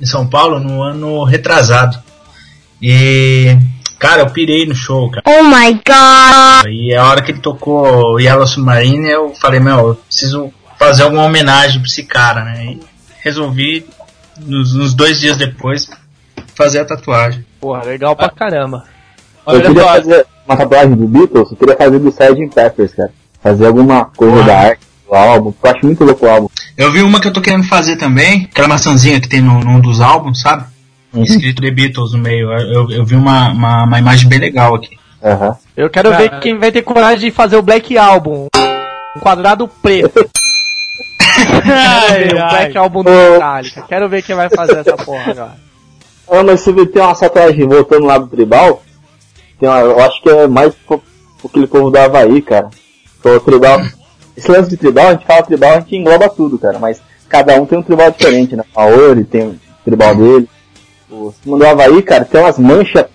em 0.00 0.06
São 0.06 0.26
Paulo 0.26 0.58
no 0.60 0.82
ano 0.82 1.24
retrasado. 1.24 1.98
E, 2.80 3.56
cara, 3.98 4.22
eu 4.22 4.30
pirei 4.30 4.66
no 4.66 4.74
show, 4.74 5.10
cara. 5.10 5.22
Oh 5.26 5.42
my 5.42 5.72
god! 5.74 6.70
E 6.70 6.94
a 6.94 7.04
hora 7.04 7.22
que 7.22 7.32
ele 7.32 7.40
tocou 7.40 8.20
Yellow 8.20 8.46
Submarine, 8.46 9.08
eu 9.08 9.34
falei, 9.34 9.60
meu, 9.60 9.78
eu 9.88 9.94
preciso 9.94 10.52
fazer 10.78 11.04
alguma 11.04 11.24
homenagem 11.24 11.80
pra 11.80 11.88
esse 11.88 12.04
cara, 12.04 12.44
né? 12.44 12.64
E 12.64 12.80
resolvi, 13.22 13.86
nos, 14.38 14.74
nos 14.74 14.94
dois 14.94 15.20
dias 15.20 15.36
depois, 15.36 15.88
fazer 16.54 16.80
a 16.80 16.84
tatuagem. 16.84 17.44
Porra, 17.60 17.84
legal 17.84 18.16
pra 18.16 18.28
caramba. 18.28 18.84
Eu 19.46 19.52
Olha 19.54 19.62
queria 19.62 19.82
só, 19.82 19.88
fazer 19.88 20.26
uma 20.46 20.56
tatuagem 20.56 20.94
do 20.94 21.06
Beatles, 21.08 21.50
eu 21.50 21.56
queria 21.56 21.76
fazer 21.76 21.98
do 21.98 22.08
Sgt. 22.08 22.48
Peppers, 22.54 22.94
cara. 22.94 23.10
Fazer 23.42 23.66
alguma 23.66 24.04
coisa 24.04 24.40
Ah. 24.40 24.46
da 24.46 24.58
arte 24.58 24.80
do 25.08 25.14
álbum, 25.14 25.52
eu 25.62 25.70
acho 25.70 25.84
muito 25.86 26.04
louco 26.04 26.26
o 26.26 26.30
álbum. 26.30 26.48
Eu 26.76 26.90
vi 26.92 27.02
uma 27.02 27.20
que 27.20 27.28
eu 27.28 27.32
tô 27.32 27.40
querendo 27.40 27.64
fazer 27.64 27.96
também, 27.96 28.48
aquela 28.50 28.68
maçãzinha 28.68 29.20
que 29.20 29.28
tem 29.28 29.40
no, 29.40 29.60
num 29.60 29.80
dos 29.80 30.00
álbuns, 30.00 30.40
sabe? 30.40 30.64
Escrito 31.14 31.60
The 31.60 31.70
Beatles 31.70 32.12
no 32.12 32.18
meio. 32.18 32.50
Eu, 32.52 32.72
eu- 32.72 32.90
eu 32.90 33.04
vi 33.04 33.14
uma, 33.14 33.50
uma, 33.50 33.84
uma 33.84 33.98
imagem 33.98 34.28
bem 34.28 34.38
legal 34.38 34.74
aqui. 34.74 34.96
Aham. 35.22 35.56
Eu 35.76 35.90
quero 35.90 36.10
Cara, 36.10 36.22
ver 36.22 36.40
quem 36.40 36.58
vai 36.58 36.72
ter 36.72 36.82
coragem 36.82 37.28
de 37.28 37.34
fazer 37.34 37.56
o 37.56 37.62
Black 37.62 37.96
Album. 37.98 38.46
Um 39.16 39.20
quadrado 39.20 39.68
preto. 39.68 40.24
Ai, 41.20 42.28
o 42.34 42.38
ai. 42.42 42.48
Black 42.50 42.78
Album 42.78 43.02
do 43.04 43.10
Metallica. 43.10 43.82
Quero 43.88 44.08
ver 44.08 44.22
quem 44.22 44.34
vai 44.34 44.48
fazer 44.50 44.78
essa 44.78 44.96
porra 44.96 45.30
agora. 45.30 45.52
Ah, 46.30 46.42
mas 46.42 46.60
você 46.60 46.72
vê, 46.72 46.86
tem 46.86 47.02
uma 47.02 47.14
tatuagem 47.14 47.66
voltando 47.68 48.06
lá 48.06 48.16
do 48.18 48.26
tribal, 48.26 48.82
tem 49.62 49.68
uma, 49.68 49.78
eu 49.78 50.00
acho 50.00 50.20
que 50.20 50.28
é 50.28 50.48
mais 50.48 50.74
pro, 50.74 50.98
pro 50.98 51.48
aquele 51.48 51.68
povo 51.68 51.88
do 51.88 51.96
Havaí, 51.96 52.42
cara. 52.42 52.68
Tribal. 53.44 53.80
Esse 54.36 54.50
lance 54.50 54.68
de 54.68 54.76
tribal, 54.76 55.06
a 55.06 55.12
gente 55.12 55.24
fala 55.24 55.44
tribal, 55.44 55.74
a 55.74 55.78
gente 55.78 55.94
engloba 55.94 56.28
tudo, 56.28 56.58
cara, 56.58 56.80
mas 56.80 57.00
cada 57.28 57.54
um 57.60 57.64
tem 57.64 57.78
um 57.78 57.82
tribal 57.82 58.10
diferente, 58.10 58.56
né? 58.56 58.64
Maori 58.74 59.22
tem 59.22 59.50
o 59.50 59.60
tribal 59.84 60.16
dele. 60.16 60.48
O 61.08 61.32
cima 61.40 61.58
do 61.58 61.64
Havaí, 61.64 62.02
cara, 62.02 62.24
tem 62.24 62.40
umas 62.40 62.58
manchas 62.58 63.06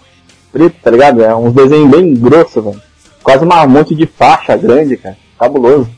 pretas, 0.49 0.81
tá 0.81 0.89
ligado? 0.89 1.21
É 1.21 1.35
uns 1.35 1.51
desenhos 1.51 1.91
bem 1.91 2.13
grossos, 2.13 2.63
velho. 2.63 2.81
Quase 3.21 3.43
uma 3.43 3.65
um 3.65 3.67
monte 3.67 3.93
de 3.93 4.05
faixa 4.05 4.55
grande, 4.55 4.95
cara. 4.95 5.17
Cabuloso. 5.37 5.89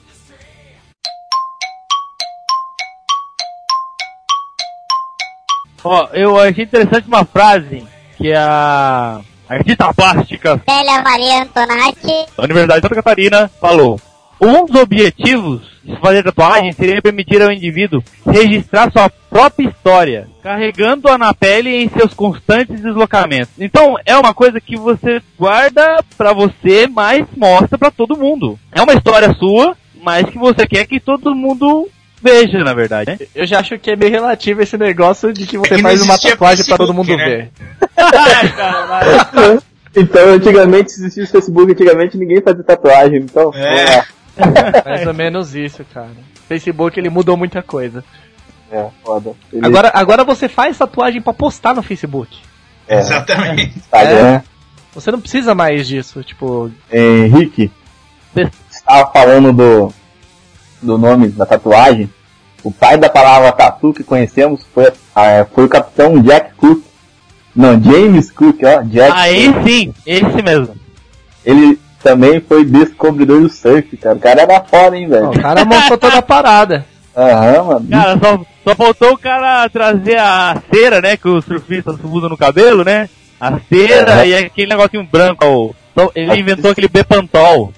Ó, 5.84 6.08
eu 6.12 6.40
achei 6.40 6.64
interessante 6.64 7.08
uma 7.08 7.24
frase 7.24 7.86
que 8.18 8.34
a 8.34 9.22
artista 9.50 9.94
plástica 9.94 10.62
Célia 10.70 11.02
Maria 11.02 11.44
Antonati. 11.44 12.26
da 12.38 12.44
Universidade 12.44 12.82
de 12.82 12.88
Santa 12.88 12.96
Catarina 12.96 13.50
falou. 13.60 14.00
Um 14.42 14.66
dos 14.66 14.82
objetivos 14.82 15.62
de 15.84 16.00
fazer 16.00 16.24
tatuagem 16.24 16.72
seria 16.72 17.02
permitir 17.02 17.42
ao 17.42 17.52
indivíduo 17.52 18.02
registrar 18.26 18.90
sua 18.90 19.10
própria 19.10 19.68
história, 19.68 20.28
carregando-a 20.42 21.18
na 21.18 21.34
pele 21.34 21.84
em 21.84 21.90
seus 21.90 22.14
constantes 22.14 22.80
deslocamentos. 22.82 23.52
Então, 23.60 23.96
é 24.06 24.16
uma 24.16 24.34
coisa 24.34 24.62
que 24.62 24.78
você 24.78 25.22
guarda 25.38 26.02
pra 26.18 26.32
você, 26.32 26.88
mas 26.88 27.26
mostra 27.36 27.78
pra 27.78 27.92
todo 27.92 28.18
mundo. 28.18 28.58
É 28.72 28.82
uma 28.82 28.94
história 28.94 29.34
sua, 29.34 29.76
mas 30.02 30.30
que 30.30 30.38
você 30.38 30.66
quer 30.66 30.86
que 30.86 31.02
todo 31.02 31.36
mundo 31.36 31.90
veja, 32.22 32.60
na 32.64 32.74
verdade. 32.74 33.12
Né? 33.12 33.20
Eu 33.36 33.46
já 33.46 33.60
acho 33.60 33.78
que 33.80 33.92
é 33.92 33.96
meio 33.96 34.12
relativo 34.12 34.62
esse 34.62 34.78
negócio 34.78 35.32
de 35.34 35.46
que 35.46 35.58
você 35.58 35.76
É 35.76 35.80
faz 35.80 36.02
uma 36.02 36.18
tatuagem 36.18 36.66
pra 36.66 36.78
todo 36.78 36.94
mundo 36.94 37.16
né? 37.16 37.26
ver. 37.26 37.52
Então, 39.96 40.30
antigamente, 40.34 40.92
se 40.92 41.02
existisse 41.02 41.32
Facebook, 41.32 41.72
antigamente 41.72 42.16
ninguém 42.16 42.40
fazia 42.42 42.64
tatuagem, 42.64 43.22
então. 43.22 43.52
É. 43.56 44.04
Mais 44.88 45.08
ou 45.08 45.14
menos 45.16 45.56
isso, 45.56 45.84
cara. 45.92 46.12
Facebook 46.48 46.98
ele 47.00 47.10
mudou 47.10 47.36
muita 47.36 47.64
coisa. 47.64 48.04
É, 48.72 48.86
foda. 49.04 49.32
Ele- 49.52 49.66
Agora, 49.66 49.92
agora 49.94 50.24
você 50.24 50.48
faz 50.48 50.78
tatuagem 50.78 51.22
pra 51.22 51.34
postar 51.34 51.74
no 51.74 51.82
Facebook. 51.82 52.38
é, 52.88 53.00
Exatamente. 53.00 53.78
Instagram. 53.80 54.42
Você 54.94 55.12
não 55.12 55.20
precisa 55.20 55.56
mais 55.56 55.88
disso, 55.88 56.24
tipo. 56.24 56.72
Henrique, 56.92 57.72
você 58.34 58.50
estava 58.72 59.12
falando 59.12 59.52
do, 59.52 59.94
do 60.82 60.98
nome 60.98 61.30
da 61.30 61.46
tatuagem. 61.46 62.10
O 62.64 62.72
pai 62.72 62.98
da 62.98 63.10
palavra 63.10 63.52
tatu 63.52 63.94
que 63.94 64.04
conhecemos 64.04 64.66
foi, 64.74 64.92
ah, 65.16 65.46
foi 65.54 65.66
o 65.66 65.70
capitão 65.70 66.22
Jack 66.22 66.54
Cook. 66.56 66.84
Não, 67.56 67.82
James 67.82 68.30
Cook, 68.32 68.60
ó. 68.64 68.82
Jack 68.84 69.12
Aí 69.16 69.52
Cook. 69.54 69.68
sim, 69.68 69.94
esse 70.06 70.42
mesmo. 70.42 70.76
Ele 71.46 71.80
também 72.04 72.40
foi 72.42 72.64
descobridor 72.66 73.42
do 73.42 73.50
surf, 73.50 73.96
cara. 73.98 74.16
O 74.16 74.20
cara 74.20 74.42
era 74.42 74.62
foda, 74.62 74.98
hein, 74.98 75.08
velho. 75.08 75.30
o 75.30 75.40
cara 75.42 75.64
montou 75.66 75.98
toda 75.98 76.18
a 76.18 76.22
parada. 76.22 76.86
Aham, 77.16 77.64
mano. 77.64 77.88
Cara, 77.90 78.20
só, 78.20 78.40
só 78.64 78.76
faltou 78.76 79.12
o 79.14 79.18
cara 79.18 79.68
trazer 79.70 80.18
a 80.20 80.62
cera, 80.74 81.02
né? 81.02 81.18
Que 81.18 81.28
os 81.28 81.44
surfistas 81.44 81.96
usam 82.04 82.30
no 82.30 82.38
cabelo, 82.38 82.84
né? 82.84 83.10
A 83.40 83.58
cera 83.70 84.26
É. 84.26 84.28
e 84.28 84.36
aquele 84.36 84.68
negocinho 84.70 85.04
branco. 85.10 85.44
ó. 85.46 85.70
Só- 86.02 86.12
ele 86.16 86.36
inventou 86.40 86.72
aquele 86.72 86.88
Bepantol. 86.88 87.74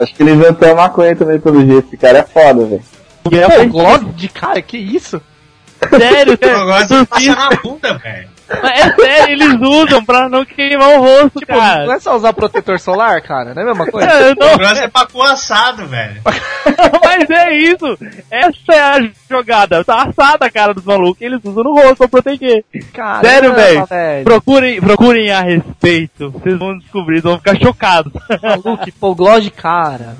Acho 0.00 0.14
que 0.14 0.22
ele 0.22 0.32
inventou 0.32 0.70
a 0.70 0.74
maconha 0.74 1.14
também, 1.16 1.38
pelo 1.40 1.64
jeito. 1.64 1.86
Esse 1.88 1.96
cara 1.96 2.18
é 2.18 2.22
foda, 2.22 2.64
velho. 2.66 2.82
que 3.28 3.38
é 3.38 3.46
pra- 3.48 3.64
Glove 3.64 4.04
de 4.12 4.28
cara, 4.28 4.60
que 4.62 4.76
isso? 4.76 5.20
Sério, 5.90 6.38
Eu 6.40 6.48
sério. 6.48 6.64
gosto 6.64 6.88
de 7.00 7.06
passar 7.06 7.20
Surfista, 7.20 7.36
na 7.36 7.50
bunda, 7.62 7.98
velho. 7.98 8.28
É 8.64 8.94
sério, 8.94 9.32
eles 9.32 9.60
usam 9.60 10.04
pra 10.04 10.28
não 10.28 10.44
queimar 10.44 10.90
o 10.90 11.00
rosto, 11.00 11.38
Tipo, 11.40 11.52
não 11.52 11.60
cara. 11.60 11.94
é 11.94 12.00
só 12.00 12.16
usar 12.16 12.32
protetor 12.32 12.78
solar, 12.78 13.20
cara? 13.22 13.54
Não 13.54 13.62
é 13.62 13.64
a 13.64 13.68
mesma 13.68 13.86
coisa? 13.86 14.08
É, 14.08 14.32
O 14.32 14.34
não, 14.34 14.56
negócio 14.56 14.82
é 14.84 14.88
pra 14.88 15.06
cu 15.06 15.22
assado, 15.22 15.86
velho. 15.86 16.20
mas 17.04 17.30
é 17.30 17.54
isso. 17.54 17.98
Essa 18.30 18.72
é 18.72 18.80
a 18.80 19.10
jogada. 19.30 19.84
Tá 19.84 20.02
assada 20.02 20.46
a 20.46 20.50
cara 20.50 20.74
dos 20.74 20.84
malucos. 20.84 21.20
Eles 21.22 21.40
usam 21.44 21.64
no 21.64 21.74
rosto 21.74 21.96
pra 21.96 22.08
proteger. 22.08 22.64
Caramba, 22.92 23.28
Sério, 23.28 23.54
velho. 23.54 24.24
Procurem, 24.24 24.80
procurem 24.80 25.30
a 25.30 25.40
respeito. 25.42 26.30
Vocês 26.30 26.58
vão 26.58 26.78
descobrir, 26.78 27.20
vocês 27.20 27.24
vão 27.24 27.38
ficar 27.38 27.56
chocados. 27.58 28.12
Maluco, 28.42 28.84
pô, 29.00 29.40
de 29.40 29.50
cara. 29.50 30.16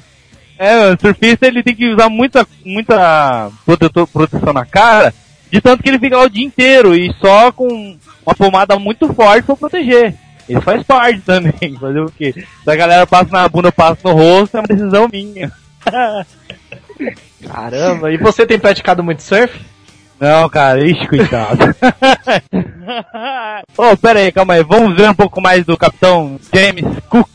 É, 0.58 0.92
o 0.92 1.00
surfista 1.00 1.46
ele 1.46 1.62
tem 1.62 1.74
que 1.74 1.88
usar 1.92 2.08
muita, 2.08 2.46
muita 2.64 3.50
protetor, 3.64 4.06
proteção 4.06 4.52
na 4.52 4.64
cara, 4.64 5.12
de 5.50 5.60
tanto 5.60 5.82
que 5.82 5.88
ele 5.88 5.98
fica 5.98 6.16
lá 6.16 6.24
o 6.24 6.30
dia 6.30 6.44
inteiro 6.46 6.94
e 6.94 7.12
só 7.20 7.50
com 7.50 7.96
uma 8.24 8.34
pomada 8.34 8.78
muito 8.78 9.12
forte 9.12 9.44
pra 9.44 9.56
proteger. 9.56 10.14
Ele 10.48 10.60
faz 10.60 10.82
parte 10.82 11.20
também, 11.26 11.76
fazer 11.78 12.00
o 12.00 12.10
quê? 12.10 12.34
Se 12.64 12.70
a 12.70 12.76
galera 12.76 13.06
passa 13.06 13.30
na 13.30 13.48
bunda, 13.48 13.70
passa 13.72 13.98
no 14.04 14.12
rosto, 14.12 14.56
é 14.56 14.60
uma 14.60 14.66
decisão 14.66 15.08
minha. 15.10 15.52
Caramba, 17.46 18.12
e 18.12 18.16
você 18.16 18.46
tem 18.46 18.58
praticado 18.58 19.02
muito 19.02 19.22
surf? 19.22 19.60
Não, 20.20 20.48
cara, 20.48 20.86
ixi, 20.86 21.08
coitado. 21.08 21.74
Ô, 23.76 23.96
pera 23.96 24.20
aí, 24.20 24.30
calma 24.30 24.54
aí, 24.54 24.62
vamos 24.62 24.94
ver 24.96 25.10
um 25.10 25.14
pouco 25.14 25.40
mais 25.40 25.66
do 25.66 25.76
Capitão 25.76 26.38
James 26.54 26.84
Cook. 27.08 27.28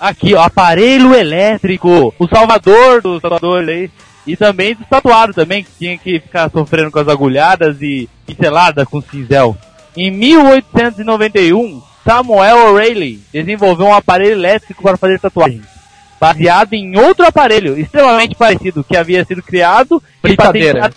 Aqui, 0.00 0.34
ó, 0.34 0.42
aparelho 0.44 1.14
elétrico, 1.14 2.14
o 2.18 2.26
salvador 2.26 3.02
do 3.02 3.20
tatuador 3.20 3.68
aí. 3.68 3.90
E 4.26 4.36
também 4.36 4.74
do 4.74 4.84
tatuado 4.84 5.34
também, 5.34 5.64
que 5.64 5.70
tinha 5.78 5.98
que 5.98 6.20
ficar 6.20 6.50
sofrendo 6.50 6.90
com 6.90 6.98
as 6.98 7.08
agulhadas 7.08 7.82
e 7.82 8.08
pincelada 8.26 8.86
com 8.86 9.02
cinzel. 9.02 9.54
Em 10.02 10.10
1891, 10.10 11.82
Samuel 12.02 12.72
O'Reilly 12.72 13.22
desenvolveu 13.30 13.84
um 13.84 13.92
aparelho 13.94 14.32
elétrico 14.32 14.82
para 14.82 14.96
fazer 14.96 15.20
tatuagens. 15.20 15.66
Baseado 16.18 16.72
em 16.72 16.96
outro 16.98 17.26
aparelho 17.26 17.78
extremamente 17.78 18.34
parecido 18.34 18.82
que 18.82 18.96
havia 18.96 19.22
sido 19.26 19.42
criado 19.42 20.02
e 20.24 20.34
patenteado. 20.34 20.94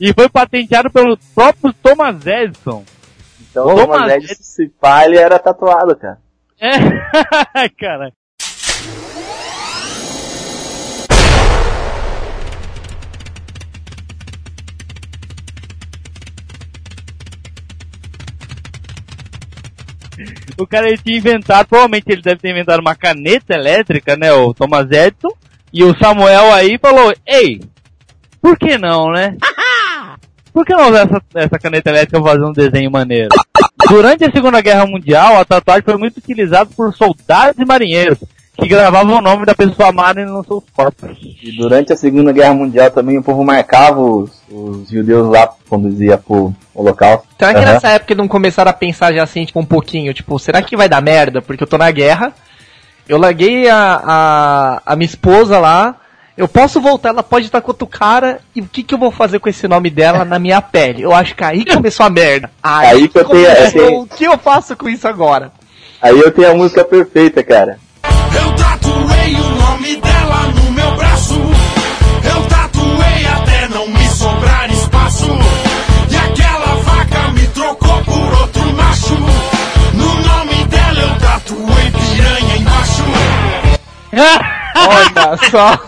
E 0.00 0.12
foi 0.12 0.28
patenteado 0.28 0.88
pelo 0.88 1.18
próprio 1.34 1.72
Thomas 1.72 2.24
Edison. 2.24 2.84
Então, 3.50 3.66
Ô, 3.66 3.72
o 3.72 3.74
mas- 3.76 3.86
Thomas 3.86 4.12
Edison, 4.12 4.34
se 4.42 4.68
pá, 4.80 5.04
ele 5.04 5.18
era 5.18 5.36
tatuado, 5.36 5.96
cara. 5.96 6.18
É, 6.60 7.68
cara. 7.76 8.12
O 20.58 20.66
cara 20.66 20.88
ele 20.88 20.98
tinha 20.98 21.18
inventado, 21.18 21.66
provavelmente 21.66 22.06
ele 22.08 22.22
deve 22.22 22.40
ter 22.40 22.50
inventado 22.50 22.80
uma 22.80 22.94
caneta 22.94 23.54
elétrica, 23.54 24.16
né? 24.16 24.32
O 24.32 24.54
Thomas 24.54 24.90
Edison. 24.90 25.30
E 25.72 25.84
o 25.84 25.96
Samuel 25.98 26.52
aí 26.52 26.78
falou, 26.78 27.14
ei, 27.26 27.60
por 28.40 28.56
que 28.58 28.78
não, 28.78 29.10
né? 29.10 29.36
Por 30.52 30.64
que 30.64 30.74
não 30.74 30.88
usar 30.88 31.00
essa, 31.00 31.22
essa 31.34 31.58
caneta 31.58 31.90
elétrica 31.90 32.18
pra 32.18 32.32
fazer 32.32 32.44
um 32.46 32.52
desenho 32.52 32.90
maneiro? 32.90 33.28
Durante 33.90 34.24
a 34.24 34.30
Segunda 34.30 34.62
Guerra 34.62 34.86
Mundial, 34.86 35.38
a 35.38 35.44
tatuagem 35.44 35.84
foi 35.84 35.98
muito 35.98 36.16
utilizada 36.16 36.70
por 36.74 36.94
soldados 36.94 37.60
e 37.60 37.64
marinheiros, 37.66 38.18
que 38.58 38.66
gravavam 38.68 39.18
o 39.18 39.20
nome 39.20 39.44
da 39.44 39.54
pessoa 39.54 39.88
amada 39.90 40.24
nos 40.24 40.46
seus 40.46 40.62
corpos. 40.74 41.10
E 41.42 41.52
durante 41.56 41.92
a 41.92 41.96
Segunda 41.96 42.32
Guerra 42.32 42.54
Mundial 42.54 42.90
também 42.90 43.18
o 43.18 43.22
povo 43.22 43.44
marcava 43.44 44.00
os, 44.00 44.30
os 44.50 44.88
judeus 44.88 45.28
lá 45.28 45.48
quando 45.68 45.90
ia 46.02 46.16
pro 46.16 46.54
holocausto. 46.74 47.26
Será 47.38 47.52
que 47.54 47.60
Aham. 47.60 47.72
nessa 47.74 47.88
época 47.90 48.14
não 48.14 48.26
começaram 48.28 48.70
a 48.70 48.74
pensar 48.74 49.12
já 49.12 49.22
assim, 49.22 49.44
tipo, 49.44 49.60
um 49.60 49.64
pouquinho, 49.64 50.12
tipo, 50.14 50.38
será 50.38 50.62
que 50.62 50.76
vai 50.76 50.88
dar 50.88 51.02
merda? 51.02 51.42
Porque 51.42 51.62
eu 51.62 51.66
tô 51.66 51.76
na 51.76 51.90
guerra, 51.90 52.32
eu 53.08 53.18
larguei 53.18 53.68
a, 53.68 54.00
a, 54.04 54.82
a 54.92 54.96
minha 54.96 55.06
esposa 55.06 55.58
lá, 55.58 55.96
eu 56.36 56.48
posso 56.48 56.80
voltar, 56.80 57.10
ela 57.10 57.22
pode 57.22 57.46
estar 57.46 57.60
com 57.60 57.70
outro 57.70 57.86
cara, 57.86 58.40
e 58.54 58.60
o 58.60 58.66
que 58.66 58.82
que 58.82 58.94
eu 58.94 58.98
vou 58.98 59.10
fazer 59.10 59.38
com 59.38 59.48
esse 59.48 59.66
nome 59.68 59.88
dela 59.90 60.24
na 60.24 60.38
minha 60.38 60.60
pele? 60.60 61.02
Eu 61.02 61.14
acho 61.14 61.34
que 61.34 61.44
aí 61.44 61.64
começou 61.64 62.04
a 62.06 62.10
merda. 62.10 62.50
Aí 62.62 63.08
que 63.08 63.18
eu 63.18 63.24
tenho- 63.24 63.44
começou, 63.46 63.64
eu 63.80 63.86
tenho- 63.86 64.00
O 64.02 64.06
que 64.06 64.24
eu 64.24 64.36
faço 64.38 64.76
com 64.76 64.88
isso 64.88 65.06
agora? 65.08 65.50
Aí 66.00 66.18
eu 66.18 66.30
tenho 66.30 66.50
a 66.50 66.54
música 66.54 66.84
perfeita, 66.84 67.42
cara. 67.42 67.78
Eu 68.40 68.52
tatuei 68.56 69.34
o 69.34 69.50
nome 69.56 69.96
dela 69.96 70.48
no 70.54 70.72
meu 70.72 70.96
braço. 70.96 71.40
Eu 72.24 72.46
tatuei 72.48 73.26
até 73.26 73.68
não 73.68 73.88
me 73.88 74.08
sobrar 74.08 74.70
espaço. 74.70 75.28
E 76.10 76.16
aquela 76.16 76.74
vaca 76.76 77.30
me 77.32 77.46
trocou 77.48 78.04
por 78.04 78.40
outro 78.40 78.72
macho. 78.74 79.14
No 79.94 80.14
nome 80.14 80.64
dela 80.66 81.00
eu 81.00 81.18
tatuei 81.20 81.90
piranha 81.90 82.56
embaixo. 82.56 83.04
Olha 84.88 85.36
só. 85.50 85.78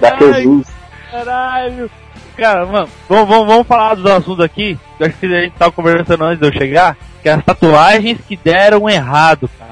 Da 0.00 0.18
Jesus. 0.18 0.66
Caralho! 1.10 1.90
Cara, 2.36 2.66
mano, 2.66 2.88
vamos, 3.08 3.28
vamos, 3.28 3.46
vamos 3.46 3.66
falar 3.66 3.94
dos 3.94 4.06
assuntos 4.06 4.44
aqui. 4.44 4.78
Acho 5.00 5.14
que 5.18 5.26
a 5.26 5.40
gente 5.42 5.52
tava 5.52 5.70
conversando 5.70 6.24
antes 6.24 6.40
de 6.40 6.46
eu 6.46 6.52
chegar. 6.52 6.96
Que 7.22 7.28
é 7.28 7.32
as 7.34 7.44
tatuagens 7.44 8.18
que 8.26 8.36
deram 8.36 8.88
errado, 8.88 9.48
cara. 9.58 9.71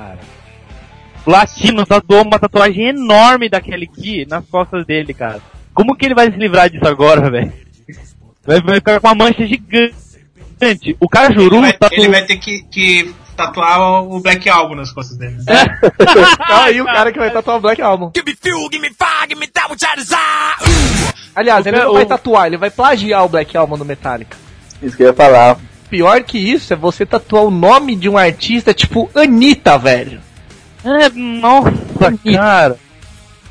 O 1.26 1.30
Latino 1.30 1.84
tatuou 1.86 2.22
uma 2.24 2.38
tatuagem 2.38 2.88
enorme 2.88 3.48
daquele 3.48 3.84
aqui 3.92 4.26
nas 4.28 4.44
costas 4.46 4.84
dele, 4.86 5.12
cara. 5.14 5.40
Como 5.74 5.94
que 5.96 6.04
ele 6.06 6.14
vai 6.14 6.30
se 6.30 6.36
livrar 6.38 6.68
disso 6.70 6.86
agora, 6.86 7.30
velho? 7.30 7.52
Vai 8.46 8.60
vai 8.60 8.74
ficar 8.76 9.00
com 9.00 9.06
uma 9.08 9.14
mancha 9.14 9.46
gigante. 9.46 10.96
O 10.98 11.08
Cajuru 11.08 11.56
Ele 11.56 11.62
vai, 11.62 11.72
tatuou... 11.74 12.00
ele 12.04 12.08
vai 12.10 12.24
ter 12.24 12.36
que, 12.36 12.62
que 12.64 13.14
tatuar 13.36 14.02
o 14.02 14.20
Black 14.20 14.48
Album 14.48 14.74
nas 14.76 14.92
costas 14.92 15.16
dele. 15.16 15.36
Tá 15.46 16.64
aí 16.64 16.80
o 16.80 16.84
cara 16.84 17.12
que 17.12 17.18
vai 17.18 17.30
tatuar 17.30 17.56
o 17.56 17.60
Black 17.60 17.80
Album. 17.80 18.10
Give 18.14 18.28
me 18.30 18.36
fuel, 18.36 18.68
give 18.70 18.78
me 18.82 18.88
fire, 18.90 19.28
give 19.28 19.40
me 19.40 19.46
that 19.48 19.70
which 19.70 19.84
I 19.84 19.96
desire. 19.96 21.10
Aliás, 21.34 21.64
ele 21.64 21.78
não 21.78 21.90
o- 21.90 21.94
vai 21.94 22.04
tatuar, 22.06 22.46
ele 22.46 22.56
vai 22.56 22.70
plagiar 22.70 23.24
o 23.24 23.28
Black 23.28 23.56
Album 23.56 23.78
do 23.78 23.84
Metallica. 23.84 24.36
Isso 24.82 24.96
que 24.96 25.02
eu 25.02 25.08
ia 25.08 25.14
falar. 25.14 25.56
Pior 25.88 26.22
que 26.22 26.38
isso 26.38 26.72
é 26.72 26.76
você 26.76 27.04
tatuar 27.06 27.44
o 27.44 27.50
nome 27.50 27.94
de 27.96 28.08
um 28.08 28.16
artista 28.18 28.72
tipo 28.74 29.10
Anitta, 29.14 29.78
velho. 29.78 30.20
É, 30.84 31.08
nossa, 31.14 31.72
cara. 32.34 32.76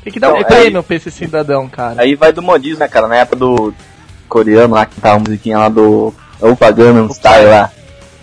Tem 0.02 0.12
que 0.12 0.18
dar 0.20 0.32
um 0.32 0.38
Então, 0.38 0.56
prêmio 0.56 0.82
pra 0.82 0.96
esse 0.96 1.10
cidadão, 1.10 1.68
cara. 1.68 2.02
Aí 2.02 2.14
vai 2.14 2.32
do 2.32 2.42
modismo, 2.42 2.78
né, 2.80 2.88
cara? 2.88 3.06
Na 3.06 3.16
época 3.16 3.36
do 3.36 3.74
coreano 4.28 4.74
lá, 4.74 4.86
que 4.86 5.00
tava 5.00 5.16
a 5.16 5.18
musiquinha 5.20 5.58
lá 5.58 5.68
do 5.68 6.14
Opa 6.40 6.70
Gangnam 6.70 7.08
Style 7.10 7.46
lá. 7.46 7.70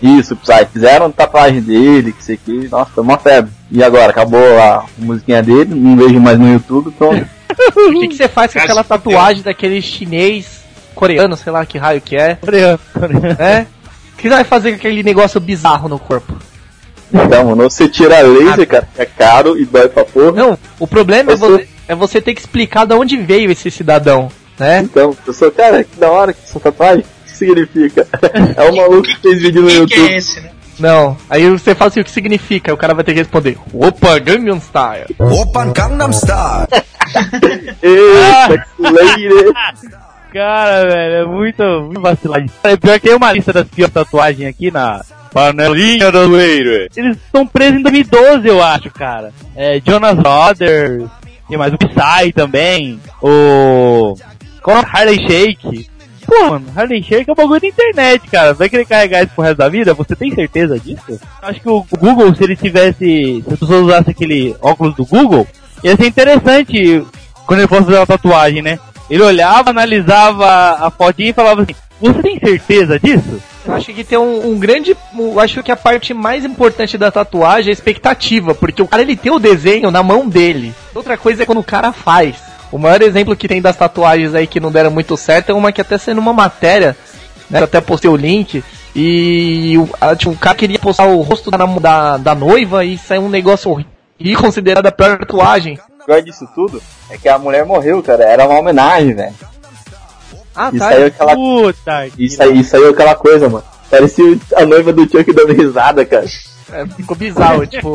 Isso, 0.02 0.36
Psy. 0.36 0.66
Fizeram 0.72 1.10
tatuagem 1.10 1.60
dele, 1.60 2.12
que 2.12 2.22
sei 2.22 2.36
que. 2.36 2.68
Nossa, 2.68 2.90
foi 2.94 3.02
uma 3.02 3.18
febre. 3.18 3.50
E 3.70 3.82
agora, 3.82 4.10
acabou 4.10 4.58
a 4.60 4.84
musiquinha 4.96 5.42
dele, 5.42 5.74
não 5.74 5.96
vejo 5.96 6.20
mais 6.20 6.38
no 6.38 6.50
YouTube, 6.52 6.90
pronto. 6.92 7.26
O 7.76 8.00
que, 8.00 8.08
que 8.08 8.14
você 8.14 8.28
faz 8.28 8.52
com 8.52 8.60
aquela 8.60 8.84
tatuagem 8.84 9.42
daquele 9.42 9.82
chinês, 9.82 10.62
coreano, 10.94 11.36
sei 11.36 11.50
lá 11.50 11.66
que 11.66 11.76
raio 11.76 12.00
que 12.00 12.14
é, 12.14 12.36
Coreano, 12.36 12.78
coreano. 12.92 13.36
né? 13.36 13.66
O 14.12 14.16
que 14.16 14.22
você 14.28 14.34
vai 14.34 14.44
fazer 14.44 14.70
com 14.70 14.76
aquele 14.76 15.02
negócio 15.02 15.40
bizarro 15.40 15.88
no 15.88 15.98
corpo? 15.98 16.36
Então, 17.12 17.44
mano, 17.46 17.62
você 17.70 17.88
tira 17.88 18.20
laser, 18.20 18.66
cara, 18.68 18.88
que 18.94 19.02
é 19.02 19.06
caro 19.06 19.58
e 19.58 19.64
dói 19.64 19.88
pra 19.88 20.04
porra. 20.04 20.32
Não, 20.32 20.58
o 20.78 20.86
problema 20.86 21.32
é 21.32 21.36
sou- 21.36 21.50
você, 21.50 21.68
é 21.88 21.94
você 21.94 22.20
ter 22.20 22.34
que 22.34 22.40
explicar 22.40 22.86
de 22.86 22.94
onde 22.94 23.16
veio 23.16 23.50
esse 23.50 23.70
cidadão, 23.70 24.30
né? 24.58 24.80
Então, 24.80 25.16
eu 25.26 25.32
sou, 25.32 25.50
cara, 25.50 25.82
que 25.84 25.96
da 25.98 26.10
hora 26.10 26.32
que 26.32 26.40
essa 26.44 26.60
tatuagem. 26.60 27.00
O 27.04 27.24
que 27.30 27.36
significa? 27.36 28.06
É 28.56 28.70
um 28.70 28.76
maluco 28.76 29.02
que 29.02 29.16
fez 29.20 29.40
vídeo 29.40 29.62
no 29.62 29.68
Quem 29.68 29.86
que 29.86 29.94
é 29.94 29.98
YouTube. 29.98 30.16
esse, 30.16 30.40
né? 30.40 30.50
Não, 30.78 31.16
aí 31.28 31.48
você 31.50 31.74
fala 31.74 31.88
assim, 31.88 32.00
o 32.00 32.04
que 32.04 32.10
significa? 32.10 32.70
Aí 32.70 32.74
O 32.74 32.76
cara 32.78 32.94
vai 32.94 33.02
ter 33.02 33.12
que 33.12 33.18
responder, 33.18 33.56
opa, 33.72 34.16
Gangnam 34.20 34.60
Style. 34.60 35.06
Open 35.18 35.72
Gangnam 35.72 36.12
Style. 36.12 36.68
Eita, 37.82 38.66
que. 39.16 39.28
Cara, 40.32 40.82
velho, 40.86 41.14
é 41.14 41.24
muito, 41.24 41.62
muito 41.82 42.00
vacilado. 42.00 42.44
É 42.62 42.76
pior 42.76 43.00
que 43.00 43.08
tem 43.08 43.16
uma 43.16 43.32
lista 43.32 43.52
das 43.52 43.66
piores 43.66 43.92
tatuagens 43.94 44.48
aqui 44.48 44.70
na 44.70 45.02
panelinha 45.32 46.10
do 46.10 46.26
Leiro. 46.28 46.88
Eles 46.96 47.16
estão 47.16 47.46
presos 47.46 47.78
em 47.78 47.82
2012, 47.82 48.48
eu 48.48 48.62
acho, 48.62 48.90
cara. 48.90 49.32
É, 49.54 49.80
Jonas 49.84 50.16
Brothers, 50.16 51.08
tem 51.48 51.58
mais 51.58 51.72
o 51.72 51.78
Psy 51.78 52.32
também, 52.34 53.00
o... 53.22 54.14
Qual 54.62 54.76
é 54.76 54.80
Harley 54.80 55.26
Shake? 55.26 55.88
Pô, 56.26 56.50
mano, 56.50 56.66
Harley 56.76 57.02
Shake 57.02 57.30
é 57.30 57.32
um 57.32 57.36
bagulho 57.36 57.60
da 57.60 57.66
internet, 57.68 58.28
cara. 58.28 58.52
Vai 58.52 58.68
querer 58.68 58.84
carregar 58.84 59.22
isso 59.22 59.32
pro 59.34 59.44
resto 59.44 59.56
da 59.56 59.68
vida? 59.68 59.94
Você 59.94 60.14
tem 60.14 60.34
certeza 60.34 60.78
disso? 60.78 61.18
Acho 61.40 61.60
que 61.60 61.68
o 61.68 61.86
Google, 61.98 62.34
se 62.34 62.44
ele 62.44 62.54
tivesse... 62.54 63.42
Se 63.42 63.52
as 63.52 63.58
pessoas 63.58 63.84
usassem 63.84 64.10
aquele 64.10 64.54
óculos 64.60 64.94
do 64.94 65.06
Google, 65.06 65.46
ia 65.82 65.96
ser 65.96 66.06
interessante 66.06 67.02
quando 67.46 67.60
ele 67.60 67.68
fosse 67.68 67.84
fazer 67.84 67.96
uma 67.96 68.06
tatuagem, 68.06 68.60
né? 68.60 68.78
Ele 69.08 69.22
olhava, 69.22 69.70
analisava 69.70 70.86
a 70.86 70.90
fotinha 70.90 71.30
e 71.30 71.32
falava 71.32 71.62
assim, 71.62 71.74
você 71.98 72.22
tem 72.22 72.38
certeza 72.38 73.00
disso? 73.00 73.40
Eu 73.66 73.74
acho 73.74 73.92
que 73.92 74.04
tem 74.04 74.16
um, 74.18 74.52
um 74.52 74.58
grande. 74.58 74.96
Eu 75.18 75.38
acho 75.40 75.62
que 75.62 75.70
a 75.72 75.76
parte 75.76 76.14
mais 76.14 76.44
importante 76.44 76.96
da 76.96 77.10
tatuagem 77.10 77.68
é 77.68 77.70
a 77.70 77.72
expectativa, 77.72 78.54
porque 78.54 78.80
o 78.82 78.86
cara 78.88 79.02
ele 79.02 79.16
tem 79.16 79.30
o 79.32 79.38
desenho 79.38 79.90
na 79.90 80.02
mão 80.02 80.28
dele. 80.28 80.72
Outra 80.94 81.16
coisa 81.18 81.42
é 81.42 81.46
quando 81.46 81.58
o 81.58 81.64
cara 81.64 81.92
faz. 81.92 82.36
O 82.72 82.78
maior 82.78 83.00
exemplo 83.02 83.36
que 83.36 83.48
tem 83.48 83.60
das 83.62 83.76
tatuagens 83.76 84.34
aí 84.34 84.46
que 84.46 84.60
não 84.60 84.70
deram 84.70 84.90
muito 84.90 85.16
certo 85.16 85.50
é 85.50 85.54
uma 85.54 85.72
que 85.72 85.80
até 85.80 85.96
saiu 85.98 86.16
numa 86.16 86.32
matéria, 86.32 86.96
né? 87.50 87.60
Eu 87.60 87.64
até 87.64 87.80
postei 87.80 88.10
o 88.10 88.16
link. 88.16 88.62
E 88.94 89.76
o, 89.78 89.88
a- 90.00 90.14
tipo, 90.16 90.32
o 90.32 90.36
cara 90.36 90.56
queria 90.56 90.78
postar 90.78 91.06
o 91.06 91.20
rosto 91.20 91.50
da, 91.50 91.58
da, 91.58 92.16
da 92.16 92.34
noiva 92.34 92.84
e 92.84 92.96
saiu 92.98 93.22
um 93.22 93.28
negócio 93.28 93.70
horrível. 93.70 93.92
E 94.20 94.34
considerado 94.34 94.86
a 94.86 94.92
pior 94.92 95.18
tatuagem. 95.18 95.78
O 96.00 96.04
pior 96.06 96.20
disso 96.22 96.48
tudo 96.54 96.82
é 97.10 97.16
que 97.16 97.28
a 97.28 97.38
mulher 97.38 97.64
morreu, 97.64 98.02
cara. 98.02 98.24
Era 98.24 98.46
uma 98.46 98.58
homenagem, 98.58 99.14
velho. 99.14 99.34
Ah, 100.60 100.70
E 100.72 100.78
tá. 100.78 100.88
saiu 100.88 101.06
aquela, 101.06 101.34
Puta 101.34 102.06
e 102.18 102.28
saiu, 102.28 102.54
e 102.56 102.64
saiu 102.64 102.90
aquela 102.90 103.14
coisa, 103.14 103.48
mano. 103.48 103.64
Parecia 103.88 104.36
a 104.56 104.66
noiva 104.66 104.92
do 104.92 105.02
Chuck 105.02 105.32
dando 105.32 105.52
risada, 105.52 106.04
cara. 106.04 106.26
É, 106.72 106.84
ficou 106.88 107.16
bizarro, 107.16 107.64
tipo. 107.66 107.94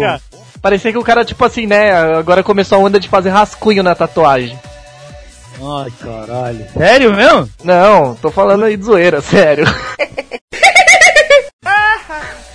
Parecia 0.62 0.92
que 0.94 0.98
o 0.98 1.04
cara, 1.04 1.26
tipo 1.26 1.44
assim, 1.44 1.68
né? 1.68 1.92
Agora 2.18 2.42
começou 2.42 2.78
a 2.78 2.82
onda 2.82 3.00
de 3.00 3.10
fazer 3.10 3.30
rascunho 3.30 3.84
na 3.84 3.94
tatuagem. 3.94 4.58
Ai, 5.62 5.92
caralho. 6.02 6.66
Sério 6.76 7.14
mesmo? 7.14 7.50
Não, 7.64 8.16
tô 8.16 8.32
falando 8.32 8.64
aí 8.64 8.78
de 8.78 8.86
zoeira, 8.86 9.20
sério. 9.22 9.66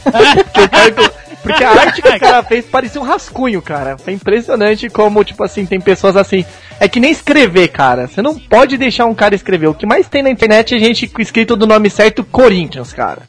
Porque 1.49 1.65
a 1.65 1.71
arte 1.71 2.03
que 2.03 2.09
o 2.09 2.21
cara 2.21 2.43
fez 2.43 2.65
parecia 2.67 3.01
um 3.01 3.05
rascunho, 3.05 3.61
cara. 3.63 3.97
Foi 3.99 4.13
impressionante 4.13 4.89
como, 4.89 5.25
tipo 5.25 5.43
assim, 5.45 5.65
tem 5.67 5.81
pessoas 5.81 6.17
assim. 6.17 6.45
É 6.81 6.89
que 6.89 7.01
nem 7.01 7.11
escrever, 7.11 7.69
cara. 7.69 8.07
Você 8.07 8.23
não 8.23 8.39
pode 8.39 8.77
deixar 8.77 9.07
um 9.07 9.15
cara 9.15 9.35
escrever. 9.35 9.67
O 9.69 9.75
que 9.75 9.87
mais 9.87 10.09
tem 10.09 10.23
na 10.23 10.31
internet 10.31 10.75
é 10.75 10.79
gente 10.79 11.07
com 11.07 11.21
escrito 11.23 11.57
do 11.57 11.67
nome 11.67 11.91
certo 11.91 12.23
Corinthians, 12.25 12.93
cara. 12.93 13.23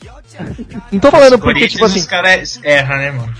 Não 0.92 1.00
tô 1.00 1.12
falando 1.12 1.38
porque, 1.40 1.68
tipo 1.68 1.86
assim. 1.86 2.00
Os 2.00 2.06
caras 2.06 2.60
erram, 2.64 2.98
né, 2.98 3.12
mano? 3.12 3.34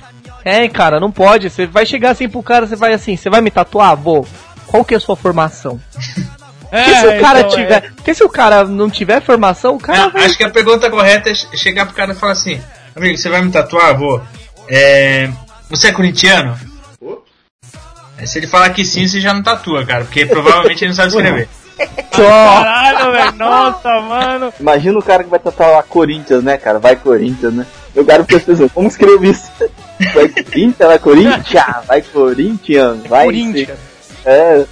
É, 0.44 0.68
cara, 0.68 1.00
não 1.00 1.12
pode. 1.12 1.50
Você 1.50 1.66
vai 1.66 1.86
chegar 1.86 2.12
assim 2.12 2.28
pro 2.28 2.42
cara, 2.42 2.66
você 2.66 2.76
vai 2.76 2.94
assim, 2.94 3.16
você 3.16 3.30
vai 3.30 3.42
me 3.42 3.52
tatuar, 3.52 3.96
vô? 3.96 4.26
Qual 4.68 4.84
que 4.86 4.94
é 4.94 4.98
a 4.98 5.00
sua 5.00 5.16
formação? 5.16 5.80
Porque 6.70 6.96
se 6.96 7.08
o 7.08 7.20
cara 7.20 7.40
então, 7.40 7.50
tiver. 7.50 7.92
Porque 7.96 8.14
se 8.14 8.24
o 8.24 8.30
cara 8.30 8.64
não 8.64 8.90
tiver 8.92 9.22
formação, 9.24 9.76
o 9.76 9.80
cara 9.80 10.04
Não, 10.04 10.12
vai. 10.12 10.26
acho 10.26 10.38
que 10.38 10.44
a 10.44 10.52
pergunta 10.52 10.88
correta 10.88 11.32
é 11.32 11.34
che- 11.34 11.48
chegar 11.58 11.88
pro 11.88 11.96
cara 11.96 12.12
e 12.12 12.16
falar 12.16 12.34
assim: 12.34 12.62
Amigo, 12.96 13.18
você 13.18 13.28
vai 13.28 13.42
me 13.42 13.52
tatuar, 13.52 13.98
vô? 13.98 14.22
É, 14.70 15.30
você 15.70 15.88
é 15.88 15.92
corintiano? 15.92 16.58
Aí 18.18 18.28
Se 18.28 18.38
ele 18.38 18.48
falar 18.48 18.70
que 18.72 18.84
sim, 18.86 19.08
você 19.08 19.20
já 19.22 19.34
não 19.34 19.42
tatua, 19.42 19.86
cara, 19.86 20.04
porque 20.04 20.26
provavelmente 20.26 20.84
ele 20.84 20.90
não 20.90 20.96
sabe 20.96 21.10
escrever. 21.10 21.50
Caralho, 22.12 23.12
velho. 23.14 23.32
Nossa, 23.38 24.02
mano. 24.02 24.54
Imagina 24.60 25.00
o 25.00 25.04
cara 25.04 25.24
que 25.24 25.30
vai 25.30 25.40
tatuar 25.40 25.72
lá 25.72 25.84
Corinthians, 25.84 26.44
né, 26.44 26.58
cara? 26.58 26.78
Vai 26.80 26.96
Corinthians, 26.98 27.54
né? 27.54 27.66
Eu 27.96 28.06
quero 28.06 28.26
pesquisar, 28.26 28.68
como 28.70 28.88
escrever 28.90 29.30
isso? 29.32 29.50
Vai 30.14 30.28
Corinthians, 30.30 30.88
vai 30.90 31.00
Corinthians, 31.00 31.76
vai 31.88 32.02
Corinthians, 32.02 33.04
vai. 33.08 33.26
Corinthians. 33.26 33.80
É. 34.26 34.66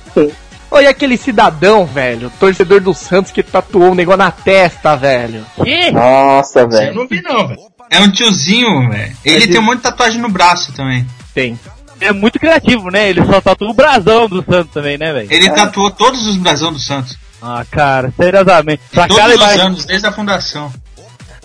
E 0.82 0.86
aquele 0.86 1.16
cidadão, 1.18 1.86
velho, 1.86 2.30
torcedor 2.40 2.82
do 2.82 2.94
Santos 2.94 3.32
que 3.32 3.42
tatuou 3.42 3.92
um 3.92 3.96
negócio 3.96 4.18
na 4.20 4.32
testa, 4.32 4.96
velho. 4.98 5.46
Que? 5.64 5.90
Nossa, 5.92 6.60
Eu 6.60 6.70
velho. 6.70 6.94
não 6.94 7.08
vi, 7.08 7.22
não, 7.22 7.48
velho. 7.48 7.60
É 7.90 8.00
um 8.00 8.10
tiozinho, 8.12 8.90
velho. 8.90 9.16
Ele 9.24 9.48
tem 9.48 9.60
um 9.60 9.64
monte 9.64 9.78
de 9.78 9.84
tatuagem 9.84 10.22
no 10.22 10.30
braço 10.30 10.74
também. 10.74 11.06
Tem. 11.34 11.60
É 12.00 12.12
muito 12.12 12.40
criativo, 12.40 12.90
né? 12.92 13.10
Ele 13.10 13.26
só 13.26 13.42
tatua 13.42 13.70
o 13.70 13.74
brasão 13.74 14.28
do 14.28 14.44
Santos 14.44 14.72
também, 14.74 14.98
né, 14.98 15.12
velho? 15.14 15.28
Ele 15.32 15.50
tatuou 15.50 15.90
todos 15.90 16.28
os 16.28 16.38
brasão 16.38 16.72
do 16.72 16.80
Santos. 16.80 17.18
Ah, 17.42 17.64
cara, 17.70 18.14
seriosamente. 18.16 18.82
Pra 18.92 19.08
Todos 19.08 19.34
os 19.34 19.40
vai... 19.40 19.60
anos, 19.60 19.86
desde 19.86 20.08
a 20.08 20.12
fundação. 20.12 20.72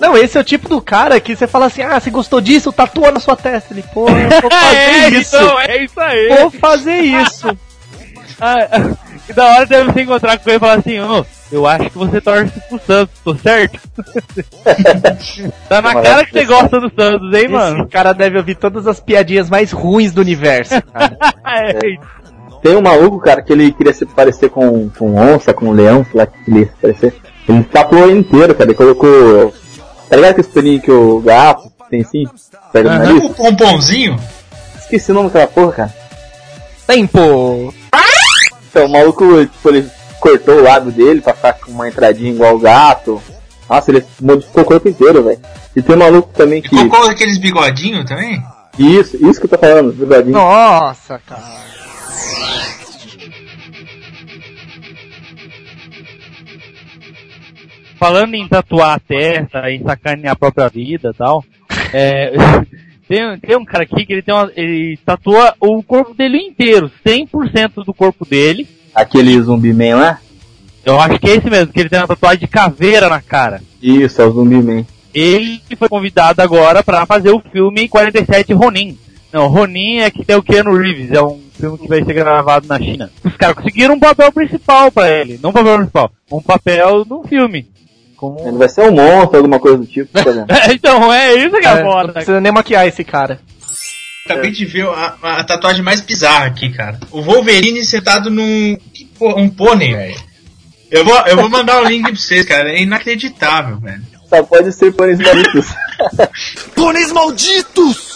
Não, 0.00 0.16
esse 0.16 0.37
é 0.37 0.40
o 0.40 0.44
tipo 0.44 0.68
do 0.68 0.81
cara 0.81 1.20
que 1.20 1.37
você 1.37 1.46
fala 1.46 1.66
assim, 1.66 1.83
ah, 1.83 2.00
você 2.00 2.11
gostou 2.11 2.40
disso? 2.40 2.72
Tatua 2.72 3.11
na 3.12 3.20
sua 3.20 3.37
testa. 3.37 3.72
Ele, 3.72 3.85
pô, 3.94 4.09
eu 4.09 4.40
vou 4.40 4.50
fazer 4.50 4.76
É, 4.76 5.09
isso. 5.11 5.37
então, 5.37 5.61
é 5.61 5.85
isso 5.85 6.00
aí. 6.00 6.28
Vou 6.40 6.50
fazer 6.50 7.00
isso. 7.00 7.57
Ah, 8.44 8.66
que 9.24 9.33
da 9.33 9.44
hora 9.44 9.66
deve 9.66 9.92
se 9.92 10.00
encontrar 10.00 10.37
com 10.37 10.50
ele 10.50 10.57
e 10.57 10.59
falar 10.59 10.74
assim, 10.74 10.98
ô, 10.98 11.24
eu 11.52 11.66
acho 11.66 11.90
que 11.90 11.98
você 11.98 12.20
torce 12.20 12.60
pro 12.68 12.80
Santos, 12.80 13.20
tô 13.22 13.36
certo? 13.36 13.78
tá 15.68 15.82
na 15.82 16.02
cara 16.02 16.24
que 16.24 16.32
você 16.32 16.44
gosta 16.46 16.80
do 16.80 16.90
Santos, 16.90 17.32
hein, 17.34 17.48
mano? 17.48 17.82
Esse 17.82 17.90
cara 17.90 18.14
deve 18.14 18.38
ouvir 18.38 18.54
todas 18.54 18.86
as 18.86 18.98
piadinhas 18.98 19.50
mais 19.50 19.70
ruins 19.70 20.12
do 20.12 20.22
universo. 20.22 20.80
cara. 20.92 21.18
É, 21.44 21.78
Tem 22.62 22.74
um 22.74 22.80
maluco, 22.80 23.20
cara, 23.20 23.42
que 23.42 23.52
ele 23.52 23.70
queria 23.70 23.92
se 23.92 24.06
parecer 24.06 24.48
com, 24.48 24.88
com 24.88 25.14
onça, 25.14 25.52
com 25.52 25.70
leão, 25.72 26.04
sei 26.10 26.20
lá 26.20 26.26
que 26.26 26.50
ele 26.50 26.60
ia 26.60 26.66
se 26.66 26.76
parecer. 26.80 27.14
Ele 27.46 27.62
tatuou 27.64 28.08
ele 28.08 28.20
inteiro, 28.20 28.54
cara. 28.54 28.70
Ele 28.70 28.76
colocou. 28.76 29.52
Tá 30.08 30.16
ligado 30.16 30.30
aquele 30.30 30.46
espelhinho 30.46 30.80
que 30.80 30.90
o 30.90 31.20
gato 31.20 31.70
tem 31.90 32.00
assim? 32.00 32.24
Pega 32.72 32.88
no 32.88 32.96
Aham. 32.96 33.04
nariz? 33.04 33.24
O 33.30 33.34
pomponzinho? 33.34 34.18
Esqueci 34.78 35.10
o 35.10 35.14
nome 35.14 35.28
daquela 35.28 35.46
porra, 35.48 35.72
cara. 35.72 35.94
Tempo. 36.86 37.74
Então, 38.70 38.86
o 38.86 38.88
maluco, 38.88 39.44
tipo, 39.44 39.68
ele 39.68 39.86
cortou 40.22 40.61
o 40.61 40.62
lado 40.62 40.92
dele 40.92 41.20
pra 41.20 41.35
ficar 41.35 41.54
com 41.54 41.72
uma 41.72 41.88
entradinha 41.88 42.30
igual 42.30 42.54
o 42.54 42.61
gato. 42.61 43.20
Nossa, 43.68 43.90
ele 43.90 44.04
modificou 44.20 44.62
o 44.62 44.66
corpo 44.66 44.88
inteiro, 44.88 45.24
velho. 45.24 45.40
E 45.74 45.82
tem 45.82 45.96
um 45.96 45.98
maluco 45.98 46.32
também 46.32 46.61
E 46.61 46.62
que. 46.62 46.68
colocou 46.76 47.11
aqueles 47.11 47.38
bigodinhos 47.38 48.04
também? 48.04 48.40
Isso, 48.78 49.16
isso 49.16 49.40
que 49.40 49.46
eu 49.46 49.50
tô 49.50 49.58
falando, 49.58 49.92
bigodinho. 49.92 50.32
Nossa, 50.32 51.18
cara. 51.18 51.42
falando 57.98 58.35
em 58.35 58.48
tatuar 58.48 58.96
a 58.96 58.98
testa, 58.98 59.70
em 59.70 59.80
sacanear 59.80 60.32
a 60.32 60.37
própria 60.37 60.68
vida 60.68 61.11
e 61.14 61.16
tal, 61.16 61.44
é, 61.94 62.32
tem, 63.06 63.38
tem 63.38 63.56
um 63.56 63.64
cara 63.64 63.85
aqui 63.85 64.04
que 64.04 64.12
ele 64.12 64.22
tem 64.22 64.35
uma, 64.35 64.50
ele 64.56 64.98
tatua 65.04 65.54
o 65.61 65.80
corpo 65.85 66.12
dele 66.12 66.38
inteiro, 66.38 66.90
100% 67.06 67.85
do 67.85 67.94
corpo 67.94 68.24
dele. 68.24 68.66
Aquele 68.94 69.40
zumbi 69.40 69.72
man 69.72 69.96
lá? 69.96 70.18
Eu 70.85 71.00
acho 71.00 71.18
que 71.18 71.31
é 71.31 71.37
esse 71.37 71.48
mesmo, 71.48 71.72
que 71.72 71.81
ele 71.81 71.88
tem 71.88 71.98
uma 72.00 72.09
tatuagem 72.09 72.40
de 72.40 72.46
caveira 72.48 73.09
na 73.09 73.20
cara. 73.20 73.62
Isso, 73.81 74.20
é 74.20 74.26
o 74.26 74.33
zumbi 74.33 74.57
man. 74.62 74.85
Ele 75.14 75.61
foi 75.78 75.88
convidado 75.88 76.40
agora 76.42 76.83
pra 76.83 77.07
fazer 77.07 77.31
o 77.31 77.40
filme 77.52 77.88
47 77.88 78.52
Ronin. 78.52 78.98
Não, 79.33 79.46
Ronin 79.48 79.98
é 79.98 80.11
que 80.11 80.24
tem 80.24 80.37
o 80.37 80.42
Keanu 80.42 80.76
Reeves, 80.76 81.11
é 81.11 81.22
um 81.22 81.40
filme 81.59 81.78
que 81.78 81.88
vai 81.88 82.05
ser 82.05 82.12
gravado 82.12 82.66
na 82.66 82.78
China. 82.78 83.11
Os 83.24 83.37
caras 83.37 83.57
conseguiram 83.57 83.94
um 83.94 84.00
papel 84.00 84.31
principal 84.33 84.90
pra 84.90 85.11
ele, 85.11 85.38
não 85.42 85.50
um 85.50 85.52
papel 85.52 85.76
principal, 85.78 86.11
um 86.31 86.42
papel 86.42 87.05
no 87.09 87.22
filme. 87.24 87.66
Como... 88.16 88.38
Ele 88.46 88.59
vai 88.59 88.68
ser 88.68 88.83
um 88.83 88.92
monstro, 88.92 89.38
alguma 89.38 89.59
coisa 89.59 89.78
do 89.78 89.87
tipo, 89.87 90.12
tá 90.12 90.22
então, 90.72 91.12
é 91.12 91.35
isso 91.35 91.59
que 91.59 91.66
é, 91.66 91.70
É, 91.70 91.83
não 91.83 91.90
foda. 91.90 92.12
precisa 92.12 92.40
nem 92.40 92.52
maquiar 92.52 92.87
esse 92.87 93.02
cara. 93.02 93.40
Acabei 94.24 94.50
de 94.52 94.64
ver 94.64 94.87
a, 94.87 95.16
a 95.22 95.44
tatuagem 95.44 95.82
mais 95.82 96.00
bizarra 96.00 96.46
aqui, 96.46 96.70
cara. 96.70 96.98
O 97.11 97.22
Wolverine 97.22 97.85
sentado 97.85 98.30
num. 98.30 98.76
que 98.94 99.04
porra, 99.04 99.40
um 99.40 99.48
pônei, 99.48 99.94
velho. 99.94 100.20
Eu 100.90 101.04
vou, 101.04 101.16
eu 101.26 101.37
vou 101.37 101.48
mandar 101.48 101.82
o 101.82 101.88
link 101.88 102.02
pra 102.02 102.14
vocês, 102.14 102.46
cara. 102.46 102.70
É 102.70 102.82
inacreditável, 102.82 103.80
velho. 103.80 104.02
Só 104.28 104.42
pode 104.44 104.72
ser 104.72 104.92
pôneis 104.92 105.18
malucos. 105.18 105.66
Pôneis 106.74 107.12
malditos! 107.12 108.14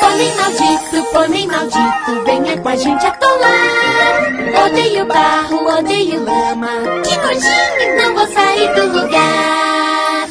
Pônei 0.00 0.32
maldito, 0.34 1.04
pônei 1.12 1.46
maldito, 1.46 2.24
venha 2.24 2.56
com 2.58 2.68
a 2.68 2.76
gente 2.76 3.06
atolar. 3.06 4.64
Odeio 4.64 5.06
barro, 5.06 5.78
odeio 5.78 6.24
lama. 6.24 7.02
Que 7.02 7.16
nojinho, 7.16 7.96
não 7.96 8.14
vou 8.14 8.26
sair 8.32 8.74
do 8.74 9.00
lugar. 9.00 10.28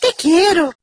Te 0.00 0.12
quero. 0.16 0.77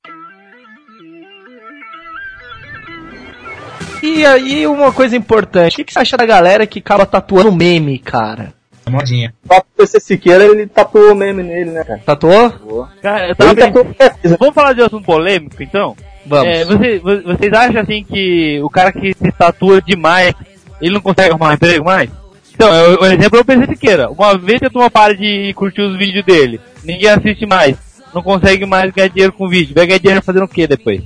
E 4.05 4.25
aí, 4.25 4.67
uma 4.67 4.91
coisa 4.93 5.15
importante. 5.15 5.73
O 5.73 5.75
que, 5.77 5.83
que 5.85 5.93
você 5.93 5.99
acha 5.99 6.17
da 6.17 6.25
galera 6.25 6.67
que 6.67 6.79
acaba 6.79 7.05
tatuando 7.05 7.51
meme, 7.51 7.97
cara? 7.99 8.53
Modinha. 8.89 9.33
Só 9.47 9.59
que 9.61 9.65
o 9.73 9.77
PC 9.77 9.99
Siqueira, 9.99 10.43
ele 10.45 10.67
tatuou 10.67 11.11
o 11.11 11.15
meme 11.15 11.41
nele, 11.41 11.71
né, 11.71 11.83
cara? 11.83 12.01
Tatuou? 12.05 12.87
Cara, 13.01 13.29
eu 13.29 13.35
tatuou 13.35 13.85
coisa. 13.85 14.37
Vamos 14.39 14.53
falar 14.53 14.73
de 14.73 14.81
assunto 14.83 15.03
polêmico, 15.03 15.61
então? 15.63 15.95
Vamos. 16.25 16.47
É, 16.47 16.65
você- 16.65 16.99
vo- 16.99 17.21
vocês 17.23 17.51
acham 17.53 17.81
assim 17.81 18.03
que 18.03 18.59
o 18.61 18.69
cara 18.69 18.91
que 18.91 19.13
se 19.13 19.31
tatua 19.31 19.81
demais, 19.81 20.35
ele 20.79 20.93
não 20.93 21.01
consegue 21.01 21.31
arrumar 21.31 21.49
um 21.49 21.53
emprego 21.53 21.83
mais? 21.83 22.09
Então, 22.53 22.71
é 22.73 22.89
o, 22.89 23.01
o 23.01 23.05
exemplo 23.07 23.39
é 23.39 23.41
o 23.41 23.45
PC 23.45 23.65
Siqueira. 23.67 24.09
Uma 24.11 24.37
vez 24.37 24.59
que 24.59 24.65
a 24.67 24.69
turma 24.69 24.89
para 24.91 25.15
de 25.15 25.51
curtir 25.55 25.81
os 25.81 25.97
vídeos 25.97 26.23
dele, 26.23 26.59
ninguém 26.83 27.09
assiste 27.09 27.45
mais, 27.47 27.75
não 28.13 28.21
consegue 28.21 28.65
mais 28.67 28.91
ganhar 28.93 29.07
dinheiro 29.09 29.33
com 29.33 29.49
vídeo, 29.49 29.73
vai 29.75 29.87
ganhar 29.87 29.99
dinheiro 29.99 30.21
fazendo 30.23 30.45
o 30.45 30.47
que 30.47 30.67
depois? 30.67 31.01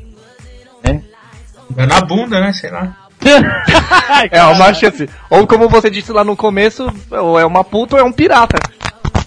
Vai 1.69 1.85
na 1.85 2.01
bunda, 2.01 2.39
né? 2.39 2.53
Sei 2.53 2.69
lá. 2.69 2.95
É 4.31 4.43
uma 4.43 4.73
chance. 4.73 5.09
Ou 5.29 5.45
como 5.45 5.69
você 5.69 5.89
disse 5.89 6.11
lá 6.11 6.23
no 6.23 6.35
começo, 6.35 6.91
ou 7.11 7.39
é 7.39 7.45
uma 7.45 7.63
puta 7.63 7.95
ou 7.95 8.01
é 8.01 8.03
um 8.03 8.11
pirata. 8.11 8.57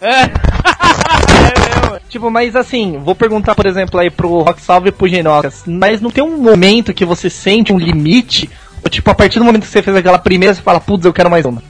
É. 0.00 0.30
Tipo, 2.08 2.30
mas 2.30 2.54
assim, 2.54 2.98
vou 2.98 3.14
perguntar, 3.14 3.54
por 3.54 3.64
exemplo, 3.64 3.98
aí 3.98 4.10
pro 4.10 4.42
Rock 4.42 4.60
Salve 4.60 4.90
e 4.90 4.92
pro 4.92 5.08
Genocas, 5.08 5.62
mas 5.66 5.98
não 5.98 6.10
tem 6.10 6.22
um 6.22 6.36
momento 6.36 6.92
que 6.92 7.06
você 7.06 7.30
sente 7.30 7.72
um 7.72 7.78
limite? 7.78 8.50
Ou 8.84 8.90
tipo, 8.90 9.10
a 9.10 9.14
partir 9.14 9.38
do 9.38 9.46
momento 9.46 9.62
que 9.62 9.68
você 9.68 9.82
fez 9.82 9.96
aquela 9.96 10.18
primeira, 10.18 10.54
você 10.54 10.60
fala, 10.60 10.78
putz, 10.78 11.06
eu 11.06 11.12
quero 11.12 11.30
mais 11.30 11.46
uma. 11.46 11.62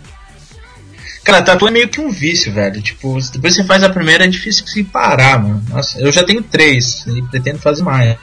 Cara, 1.22 1.42
tatu 1.42 1.68
é 1.68 1.70
meio 1.70 1.88
que 1.88 2.00
um 2.00 2.10
vício, 2.10 2.52
velho. 2.52 2.82
Tipo, 2.82 3.16
depois 3.32 3.54
que 3.54 3.62
você 3.62 3.64
faz 3.64 3.84
a 3.84 3.90
primeira 3.90 4.24
é 4.24 4.28
difícil 4.28 4.66
se 4.66 4.82
parar, 4.82 5.40
mano. 5.40 5.62
Nossa, 5.68 6.00
eu 6.00 6.10
já 6.10 6.24
tenho 6.24 6.42
três 6.42 7.06
e 7.06 7.22
pretendo 7.22 7.60
fazer 7.60 7.84
mais. 7.84 8.16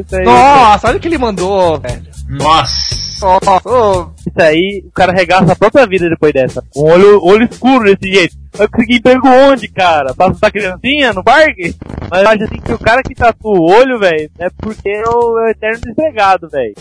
Isso 0.00 0.16
aí, 0.16 0.24
Nossa, 0.24 0.88
olha 0.88 0.96
o 0.96 1.00
que 1.00 1.08
ele 1.08 1.18
mandou, 1.18 1.78
velho. 1.80 2.02
Nossa. 2.28 3.08
Nossa, 3.20 3.68
ô, 3.68 4.10
isso 4.20 4.40
aí, 4.40 4.84
o 4.86 4.92
cara 4.92 5.12
regaça 5.12 5.52
a 5.52 5.56
própria 5.56 5.86
vida 5.86 6.08
depois 6.08 6.32
dessa. 6.32 6.62
Com 6.72 6.82
o 6.82 6.84
olho, 6.84 7.24
olho 7.24 7.48
escuro 7.50 7.84
desse 7.84 8.14
jeito. 8.14 8.36
Vai 8.54 8.68
conseguir 8.68 8.96
emprego 8.96 9.28
onde, 9.28 9.66
cara? 9.68 10.14
Pra 10.14 10.26
assustar 10.26 10.52
criancinha 10.52 11.12
no 11.12 11.24
parque? 11.24 11.74
Mas 12.10 12.22
eu 12.22 12.28
acho 12.28 12.44
assim 12.44 12.60
que 12.60 12.72
o 12.72 12.78
cara 12.78 13.02
que 13.02 13.14
tatua 13.14 13.58
o 13.58 13.70
olho, 13.70 13.98
velho, 13.98 14.30
é 14.38 14.48
porque 14.56 14.88
é 14.88 15.08
o 15.08 15.48
eterno 15.48 15.80
desempregado, 15.80 16.48
velho. 16.48 16.74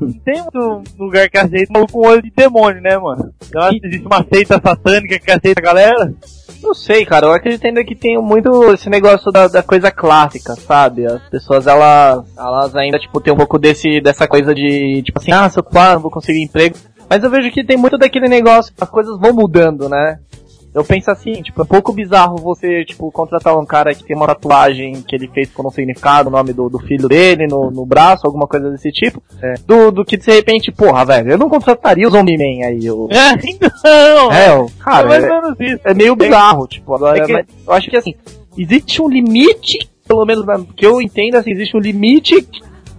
Não 0.00 0.12
tem 0.12 0.42
muito 0.42 0.82
lugar 0.98 1.28
que 1.28 1.38
aceita 1.38 1.72
maluco 1.72 1.92
com 1.92 2.06
olho 2.06 2.22
de 2.22 2.30
demônio, 2.30 2.80
né, 2.80 2.96
mano? 2.96 3.32
Eu 3.52 3.60
acho 3.62 3.80
que 3.80 3.86
existe 3.86 4.06
uma 4.06 4.24
seita 4.32 4.60
satânica 4.60 5.18
que 5.18 5.30
aceita 5.30 5.60
a 5.60 5.64
galera. 5.64 6.14
Não 6.64 6.72
sei, 6.72 7.04
cara. 7.04 7.26
Eu 7.26 7.32
acredito 7.32 7.66
ainda 7.66 7.84
que 7.84 7.94
tem 7.94 8.16
muito 8.20 8.72
esse 8.72 8.88
negócio 8.88 9.30
da, 9.30 9.46
da 9.46 9.62
coisa 9.62 9.90
clássica, 9.90 10.56
sabe? 10.56 11.04
As 11.04 11.22
pessoas, 11.28 11.66
elas, 11.66 12.24
elas 12.38 12.74
ainda, 12.74 12.98
tipo, 12.98 13.20
tem 13.20 13.34
um 13.34 13.36
pouco 13.36 13.58
desse, 13.58 14.00
dessa 14.00 14.26
coisa 14.26 14.54
de, 14.54 15.02
tipo 15.02 15.18
assim, 15.18 15.30
ah, 15.30 15.48
se 15.50 15.58
eu 15.58 15.62
claro, 15.62 16.00
vou 16.00 16.10
conseguir 16.10 16.42
emprego. 16.42 16.74
Mas 17.08 17.22
eu 17.22 17.28
vejo 17.28 17.50
que 17.50 17.62
tem 17.62 17.76
muito 17.76 17.98
daquele 17.98 18.28
negócio, 18.28 18.72
as 18.80 18.88
coisas 18.88 19.20
vão 19.20 19.34
mudando, 19.34 19.90
né? 19.90 20.18
Eu 20.74 20.84
penso 20.84 21.10
assim, 21.10 21.34
tipo, 21.42 21.60
é 21.60 21.64
um 21.64 21.66
pouco 21.66 21.92
bizarro 21.92 22.36
você, 22.36 22.84
tipo, 22.84 23.10
contratar 23.12 23.56
um 23.56 23.64
cara 23.64 23.94
que 23.94 24.02
tem 24.04 24.16
uma 24.16 24.26
tatuagem 24.26 25.00
que 25.02 25.14
ele 25.14 25.28
fez 25.28 25.48
com 25.50 25.66
um 25.66 25.70
significado, 25.70 26.28
o 26.28 26.32
nome 26.32 26.52
do, 26.52 26.68
do 26.68 26.78
filho 26.80 27.08
dele 27.08 27.46
no, 27.46 27.70
no 27.70 27.86
braço, 27.86 28.26
alguma 28.26 28.46
coisa 28.46 28.70
desse 28.70 28.90
tipo, 28.90 29.22
É. 29.40 29.54
do, 29.66 29.90
do 29.92 30.04
que 30.04 30.16
de 30.16 30.30
repente, 30.30 30.72
porra, 30.72 31.04
velho, 31.04 31.30
eu 31.32 31.38
não 31.38 31.48
contrataria 31.48 32.06
o 32.06 32.10
Zombie-Man 32.10 32.66
aí, 32.66 32.84
eu... 32.84 33.08
É, 33.10 33.32
então, 33.48 34.32
É, 34.32 34.46
é 34.48 34.66
cara, 34.82 35.06
mais 35.08 35.24
é, 35.24 35.32
ou 35.32 35.42
menos 35.42 35.60
isso. 35.60 35.80
é 35.84 35.94
meio 35.94 36.16
bizarro, 36.16 36.66
tipo, 36.66 36.94
agora, 36.94 37.18
é 37.18 37.24
que- 37.26 37.32
mas 37.32 37.46
eu 37.66 37.72
acho 37.72 37.88
que 37.90 37.96
assim, 37.96 38.14
existe 38.58 39.00
um 39.00 39.08
limite, 39.08 39.78
pelo 40.06 40.24
menos 40.26 40.44
na, 40.44 40.58
que 40.76 40.84
eu 40.84 41.00
entendo, 41.00 41.36
assim, 41.36 41.52
existe 41.52 41.76
um 41.76 41.80
limite 41.80 42.42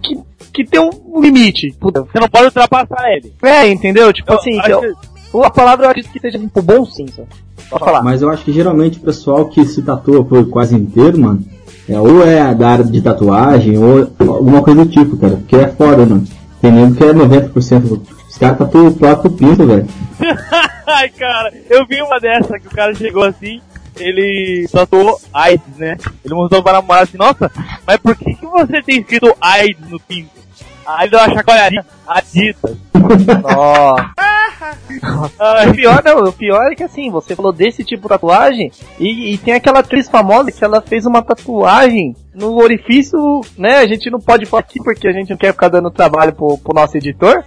que, 0.02 0.18
que 0.52 0.64
tem 0.64 0.80
um 0.80 1.20
limite. 1.20 1.72
Puta, 1.78 2.02
Você 2.02 2.18
não 2.18 2.28
pode 2.28 2.46
ultrapassar 2.46 3.10
ele. 3.12 3.34
É, 3.42 3.66
entendeu? 3.68 4.12
Tipo 4.12 4.32
Eu 4.32 4.38
assim, 4.38 4.58
eu- 4.68 4.80
que- 4.80 5.15
a 5.34 5.50
palavra 5.50 5.86
eu 5.86 5.90
acredito 5.90 6.12
que 6.12 6.20
seja 6.20 6.38
tipo 6.38 6.62
bom 6.62 6.84
sim, 6.86 7.06
só. 7.08 7.22
Pode 7.70 7.84
falar. 7.84 8.02
Mas 8.02 8.22
eu 8.22 8.30
acho 8.30 8.44
que 8.44 8.52
geralmente 8.52 8.98
o 8.98 9.02
pessoal 9.02 9.46
que 9.48 9.64
se 9.64 9.82
tatua 9.82 10.24
por 10.24 10.48
quase 10.48 10.74
inteiro, 10.74 11.18
mano, 11.18 11.44
é 11.88 11.98
ou 11.98 12.24
é 12.26 12.54
da 12.54 12.68
área 12.70 12.84
de 12.84 13.00
tatuagem 13.00 13.76
ou 13.78 14.08
alguma 14.20 14.62
coisa 14.62 14.84
do 14.84 14.90
tipo, 14.90 15.16
cara. 15.16 15.36
Porque 15.36 15.56
é 15.56 15.68
foda, 15.68 16.06
mano. 16.06 16.24
Tem 16.60 16.70
nego 16.72 16.94
que 16.94 17.04
é 17.04 17.12
90%. 17.12 17.80
do- 17.80 18.02
Os 18.28 18.38
caras 18.38 18.58
tatuam 18.58 18.88
o 18.88 18.94
próprio 18.96 19.30
pinto, 19.32 19.66
velho. 19.66 19.86
Ai, 20.86 21.08
cara, 21.10 21.52
eu 21.68 21.86
vi 21.86 22.00
uma 22.02 22.18
dessa 22.20 22.58
que 22.58 22.66
o 22.68 22.70
cara 22.70 22.94
chegou 22.94 23.24
assim, 23.24 23.60
ele 23.98 24.66
tatuou 24.70 25.18
AIDS, 25.34 25.76
né? 25.76 25.96
Ele 26.24 26.34
mostrou 26.34 26.62
para 26.62 26.78
a 26.78 26.80
namorada 26.80 27.04
assim, 27.04 27.18
nossa, 27.18 27.50
mas 27.86 27.96
por 27.98 28.14
que, 28.16 28.34
que 28.34 28.46
você 28.46 28.82
tem 28.82 29.00
escrito 29.00 29.34
AIDS 29.40 29.88
no 29.90 29.98
pinto? 30.00 30.30
Aí 30.86 31.10
deu 31.10 31.18
uma 31.18 31.34
chacoalhadinha, 31.34 31.84
Adidas. 32.06 32.76
Nossa. 33.42 34.10
O 35.68 35.72
pior, 35.74 36.02
não, 36.04 36.24
o 36.24 36.32
pior 36.32 36.72
é 36.72 36.74
que 36.74 36.82
assim, 36.82 37.10
você 37.10 37.34
falou 37.34 37.52
desse 37.52 37.84
tipo 37.84 38.02
de 38.02 38.08
tatuagem 38.08 38.70
e, 38.98 39.34
e 39.34 39.38
tem 39.38 39.54
aquela 39.54 39.80
atriz 39.80 40.08
famosa 40.08 40.50
que 40.50 40.64
ela 40.64 40.80
fez 40.80 41.06
uma 41.06 41.22
tatuagem 41.22 42.14
no 42.34 42.56
orifício, 42.56 43.18
né? 43.56 43.78
A 43.78 43.86
gente 43.86 44.10
não 44.10 44.20
pode 44.20 44.46
falar 44.46 44.60
aqui 44.60 44.82
porque 44.82 45.08
a 45.08 45.12
gente 45.12 45.30
não 45.30 45.36
quer 45.36 45.52
ficar 45.52 45.68
dando 45.68 45.90
trabalho 45.90 46.34
pro, 46.34 46.58
pro 46.58 46.74
nosso 46.74 46.96
editor. 46.96 47.44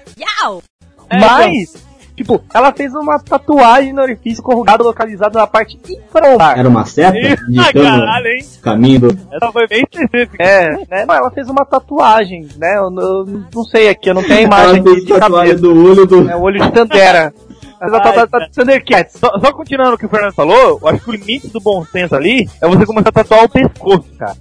É, 1.09 1.19
Mas, 1.19 1.73
tipo, 2.19 2.41
ela 2.53 2.71
fez 2.73 2.93
uma 2.93 3.17
tatuagem 3.19 3.93
no 3.93 4.01
orifício 4.01 4.43
corrugado 4.43 4.83
localizado 4.83 5.37
na 5.39 5.47
parte 5.47 5.79
infralombar. 5.89 6.59
Era 6.59 6.67
uma 6.67 6.85
seta 6.85 7.17
indicando 7.17 7.71
caralho, 7.99 8.27
hein? 8.27 8.45
caminho 8.61 8.99
do. 8.99 9.07
Essa 9.31 9.51
foi 9.51 9.67
bem 9.67 9.83
específica. 9.89 10.43
É, 10.43 10.69
né? 10.89 11.05
Mas 11.07 11.17
ela 11.17 11.31
fez 11.31 11.49
uma 11.49 11.65
tatuagem, 11.65 12.47
né? 12.57 12.77
Eu, 12.77 12.89
não- 12.89 13.01
eu 13.03 13.25
não 13.53 13.63
sei 13.63 13.89
aqui, 13.89 14.09
eu 14.09 14.13
não 14.13 14.23
tenho 14.23 14.33
a 14.53 14.57
Ela 14.59 14.63
imagem 14.77 14.81
aqui 14.81 14.89
fez 14.91 15.05
de 15.05 15.13
tatuagem 15.13 15.55
cabeça. 15.55 15.61
do 15.61 15.85
olho 15.89 16.05
do. 16.05 16.29
É 16.29 16.35
o 16.35 16.41
olho 16.41 16.61
de 16.61 16.71
Tandera. 16.71 17.33
Mas 17.81 17.93
ela 17.93 17.99
tá, 18.01 18.27
tá 18.27 18.47
Thundercats. 18.53 19.13
Só, 19.17 19.39
só 19.39 19.53
continuando 19.53 19.93
o 19.95 19.97
que 19.97 20.05
o 20.05 20.09
Fernando 20.09 20.33
falou, 20.33 20.79
eu 20.81 20.87
acho 20.89 21.01
que 21.01 21.09
o 21.09 21.13
limite 21.13 21.47
do 21.47 21.61
bom 21.61 21.85
senso 21.85 22.13
ali 22.13 22.45
é 22.61 22.67
você 22.67 22.85
começar 22.85 23.07
a 23.07 23.13
tatuar 23.13 23.45
o 23.45 23.49
pescoço, 23.49 24.03
cara. 24.17 24.35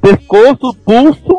Pescoço, 0.00 0.72
pulso, 0.84 1.38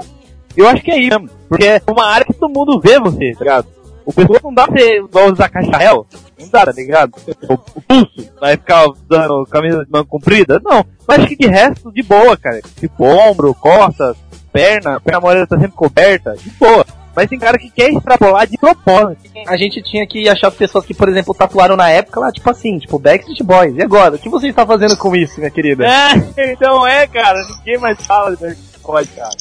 eu 0.58 0.67
acho 0.67 0.84
que 0.84 0.91
é 0.91 0.97
isso 1.00 1.10
mesmo. 1.19 1.30
Porque 1.47 1.65
é 1.65 1.82
uma 1.89 2.06
área 2.06 2.26
que 2.26 2.34
todo 2.34 2.52
mundo 2.54 2.82
vê 2.82 3.00
você, 3.00 3.32
tá 3.32 3.39
ligado? 3.39 3.67
O 4.08 4.13
pescoço 4.13 4.39
não 4.46 4.54
dá 4.54 4.65
pra 4.65 4.74
você 4.74 5.32
usar 5.34 5.50
cacharel, 5.50 6.08
não 6.39 6.48
dá, 6.48 6.65
tá 6.65 6.72
ligado? 6.72 7.12
O, 7.50 7.54
o 7.56 7.82
pulso, 7.82 8.32
vai 8.39 8.56
ficar 8.56 8.86
usando 8.88 9.46
camisa 9.48 9.84
de 9.84 9.91
manga 9.91 10.06
comprida? 10.06 10.62
Não. 10.63 10.86
Mas 11.06 11.26
que 11.26 11.36
de 11.36 11.48
resto, 11.48 11.91
de 11.91 12.02
boa, 12.04 12.38
cara. 12.38 12.62
Tipo, 12.80 13.04
ombro, 13.04 13.54
costas, 13.54 14.15
perna, 14.54 15.02
perna 15.02 15.20
morena 15.20 15.46
tá 15.46 15.60
sempre 15.60 15.76
coberta, 15.76 16.36
de 16.38 16.50
boa. 16.52 16.86
Mas 17.13 17.28
tem 17.28 17.38
cara 17.38 17.58
que 17.58 17.70
quer 17.70 17.91
extrapolar 17.91 18.48
de 18.48 18.58
propósito. 18.58 19.30
A 19.46 19.58
gente 19.58 19.84
tinha 19.84 20.08
que 20.08 20.30
achar 20.30 20.52
pessoas 20.52 20.86
que, 20.86 20.93
por 20.93 21.10
exemplo, 21.10 21.34
tatuaram 21.34 21.76
na 21.76 21.89
época 21.89 22.22
lá, 22.22 22.32
tipo 22.32 22.50
assim, 22.50 22.80
tipo 22.80 22.98
Backstreet 22.98 23.43
Boys. 23.43 23.76
E 23.76 23.82
agora? 23.82 24.15
O 24.15 24.20
que 24.20 24.30
você 24.30 24.48
está 24.48 24.65
fazendo 24.65 24.96
com 24.96 25.13
isso, 25.17 25.38
minha 25.39 25.52
querida? 25.52 25.86
É, 25.86 26.54
então 26.54 26.88
é, 26.88 27.06
cara, 27.08 27.38
ninguém 27.58 27.78
mais 27.78 28.06
fala 28.06 28.38
de 28.38 28.41
Backstreet 28.41 29.08
cara. 29.15 29.36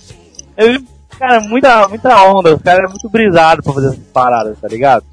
Eu, 0.57 0.81
cara, 1.19 1.41
muita, 1.41 1.89
muita 1.89 2.23
onda, 2.25 2.55
os 2.55 2.63
caras 2.63 2.85
é 2.85 2.89
muito 2.89 3.09
brisado 3.09 3.63
pra 3.63 3.73
fazer 3.73 3.89
essas 3.89 4.07
paradas, 4.09 4.59
tá 4.61 4.69
ligado? 4.69 5.05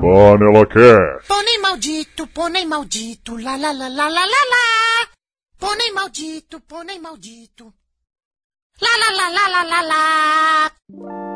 Panela 0.00 0.66
Cast. 0.66 1.28
Pônei 1.28 1.58
maldito, 1.58 2.26
pônei 2.28 2.66
maldito, 2.66 3.36
lá 3.36 3.56
lá 3.56 3.72
lá 3.72 3.88
lá 3.88 4.08
lá 4.08 4.24
lá 4.24 4.42
lá. 4.52 5.08
Pônei 5.58 5.92
maldito, 5.92 6.60
pônei 6.60 6.98
maldito. 6.98 7.72
Lá 8.80 8.88
lá 8.98 9.10
lá 9.16 9.28
lá 9.28 9.48
lá 9.48 9.62
lá 9.62 9.80
lá. 9.82 11.29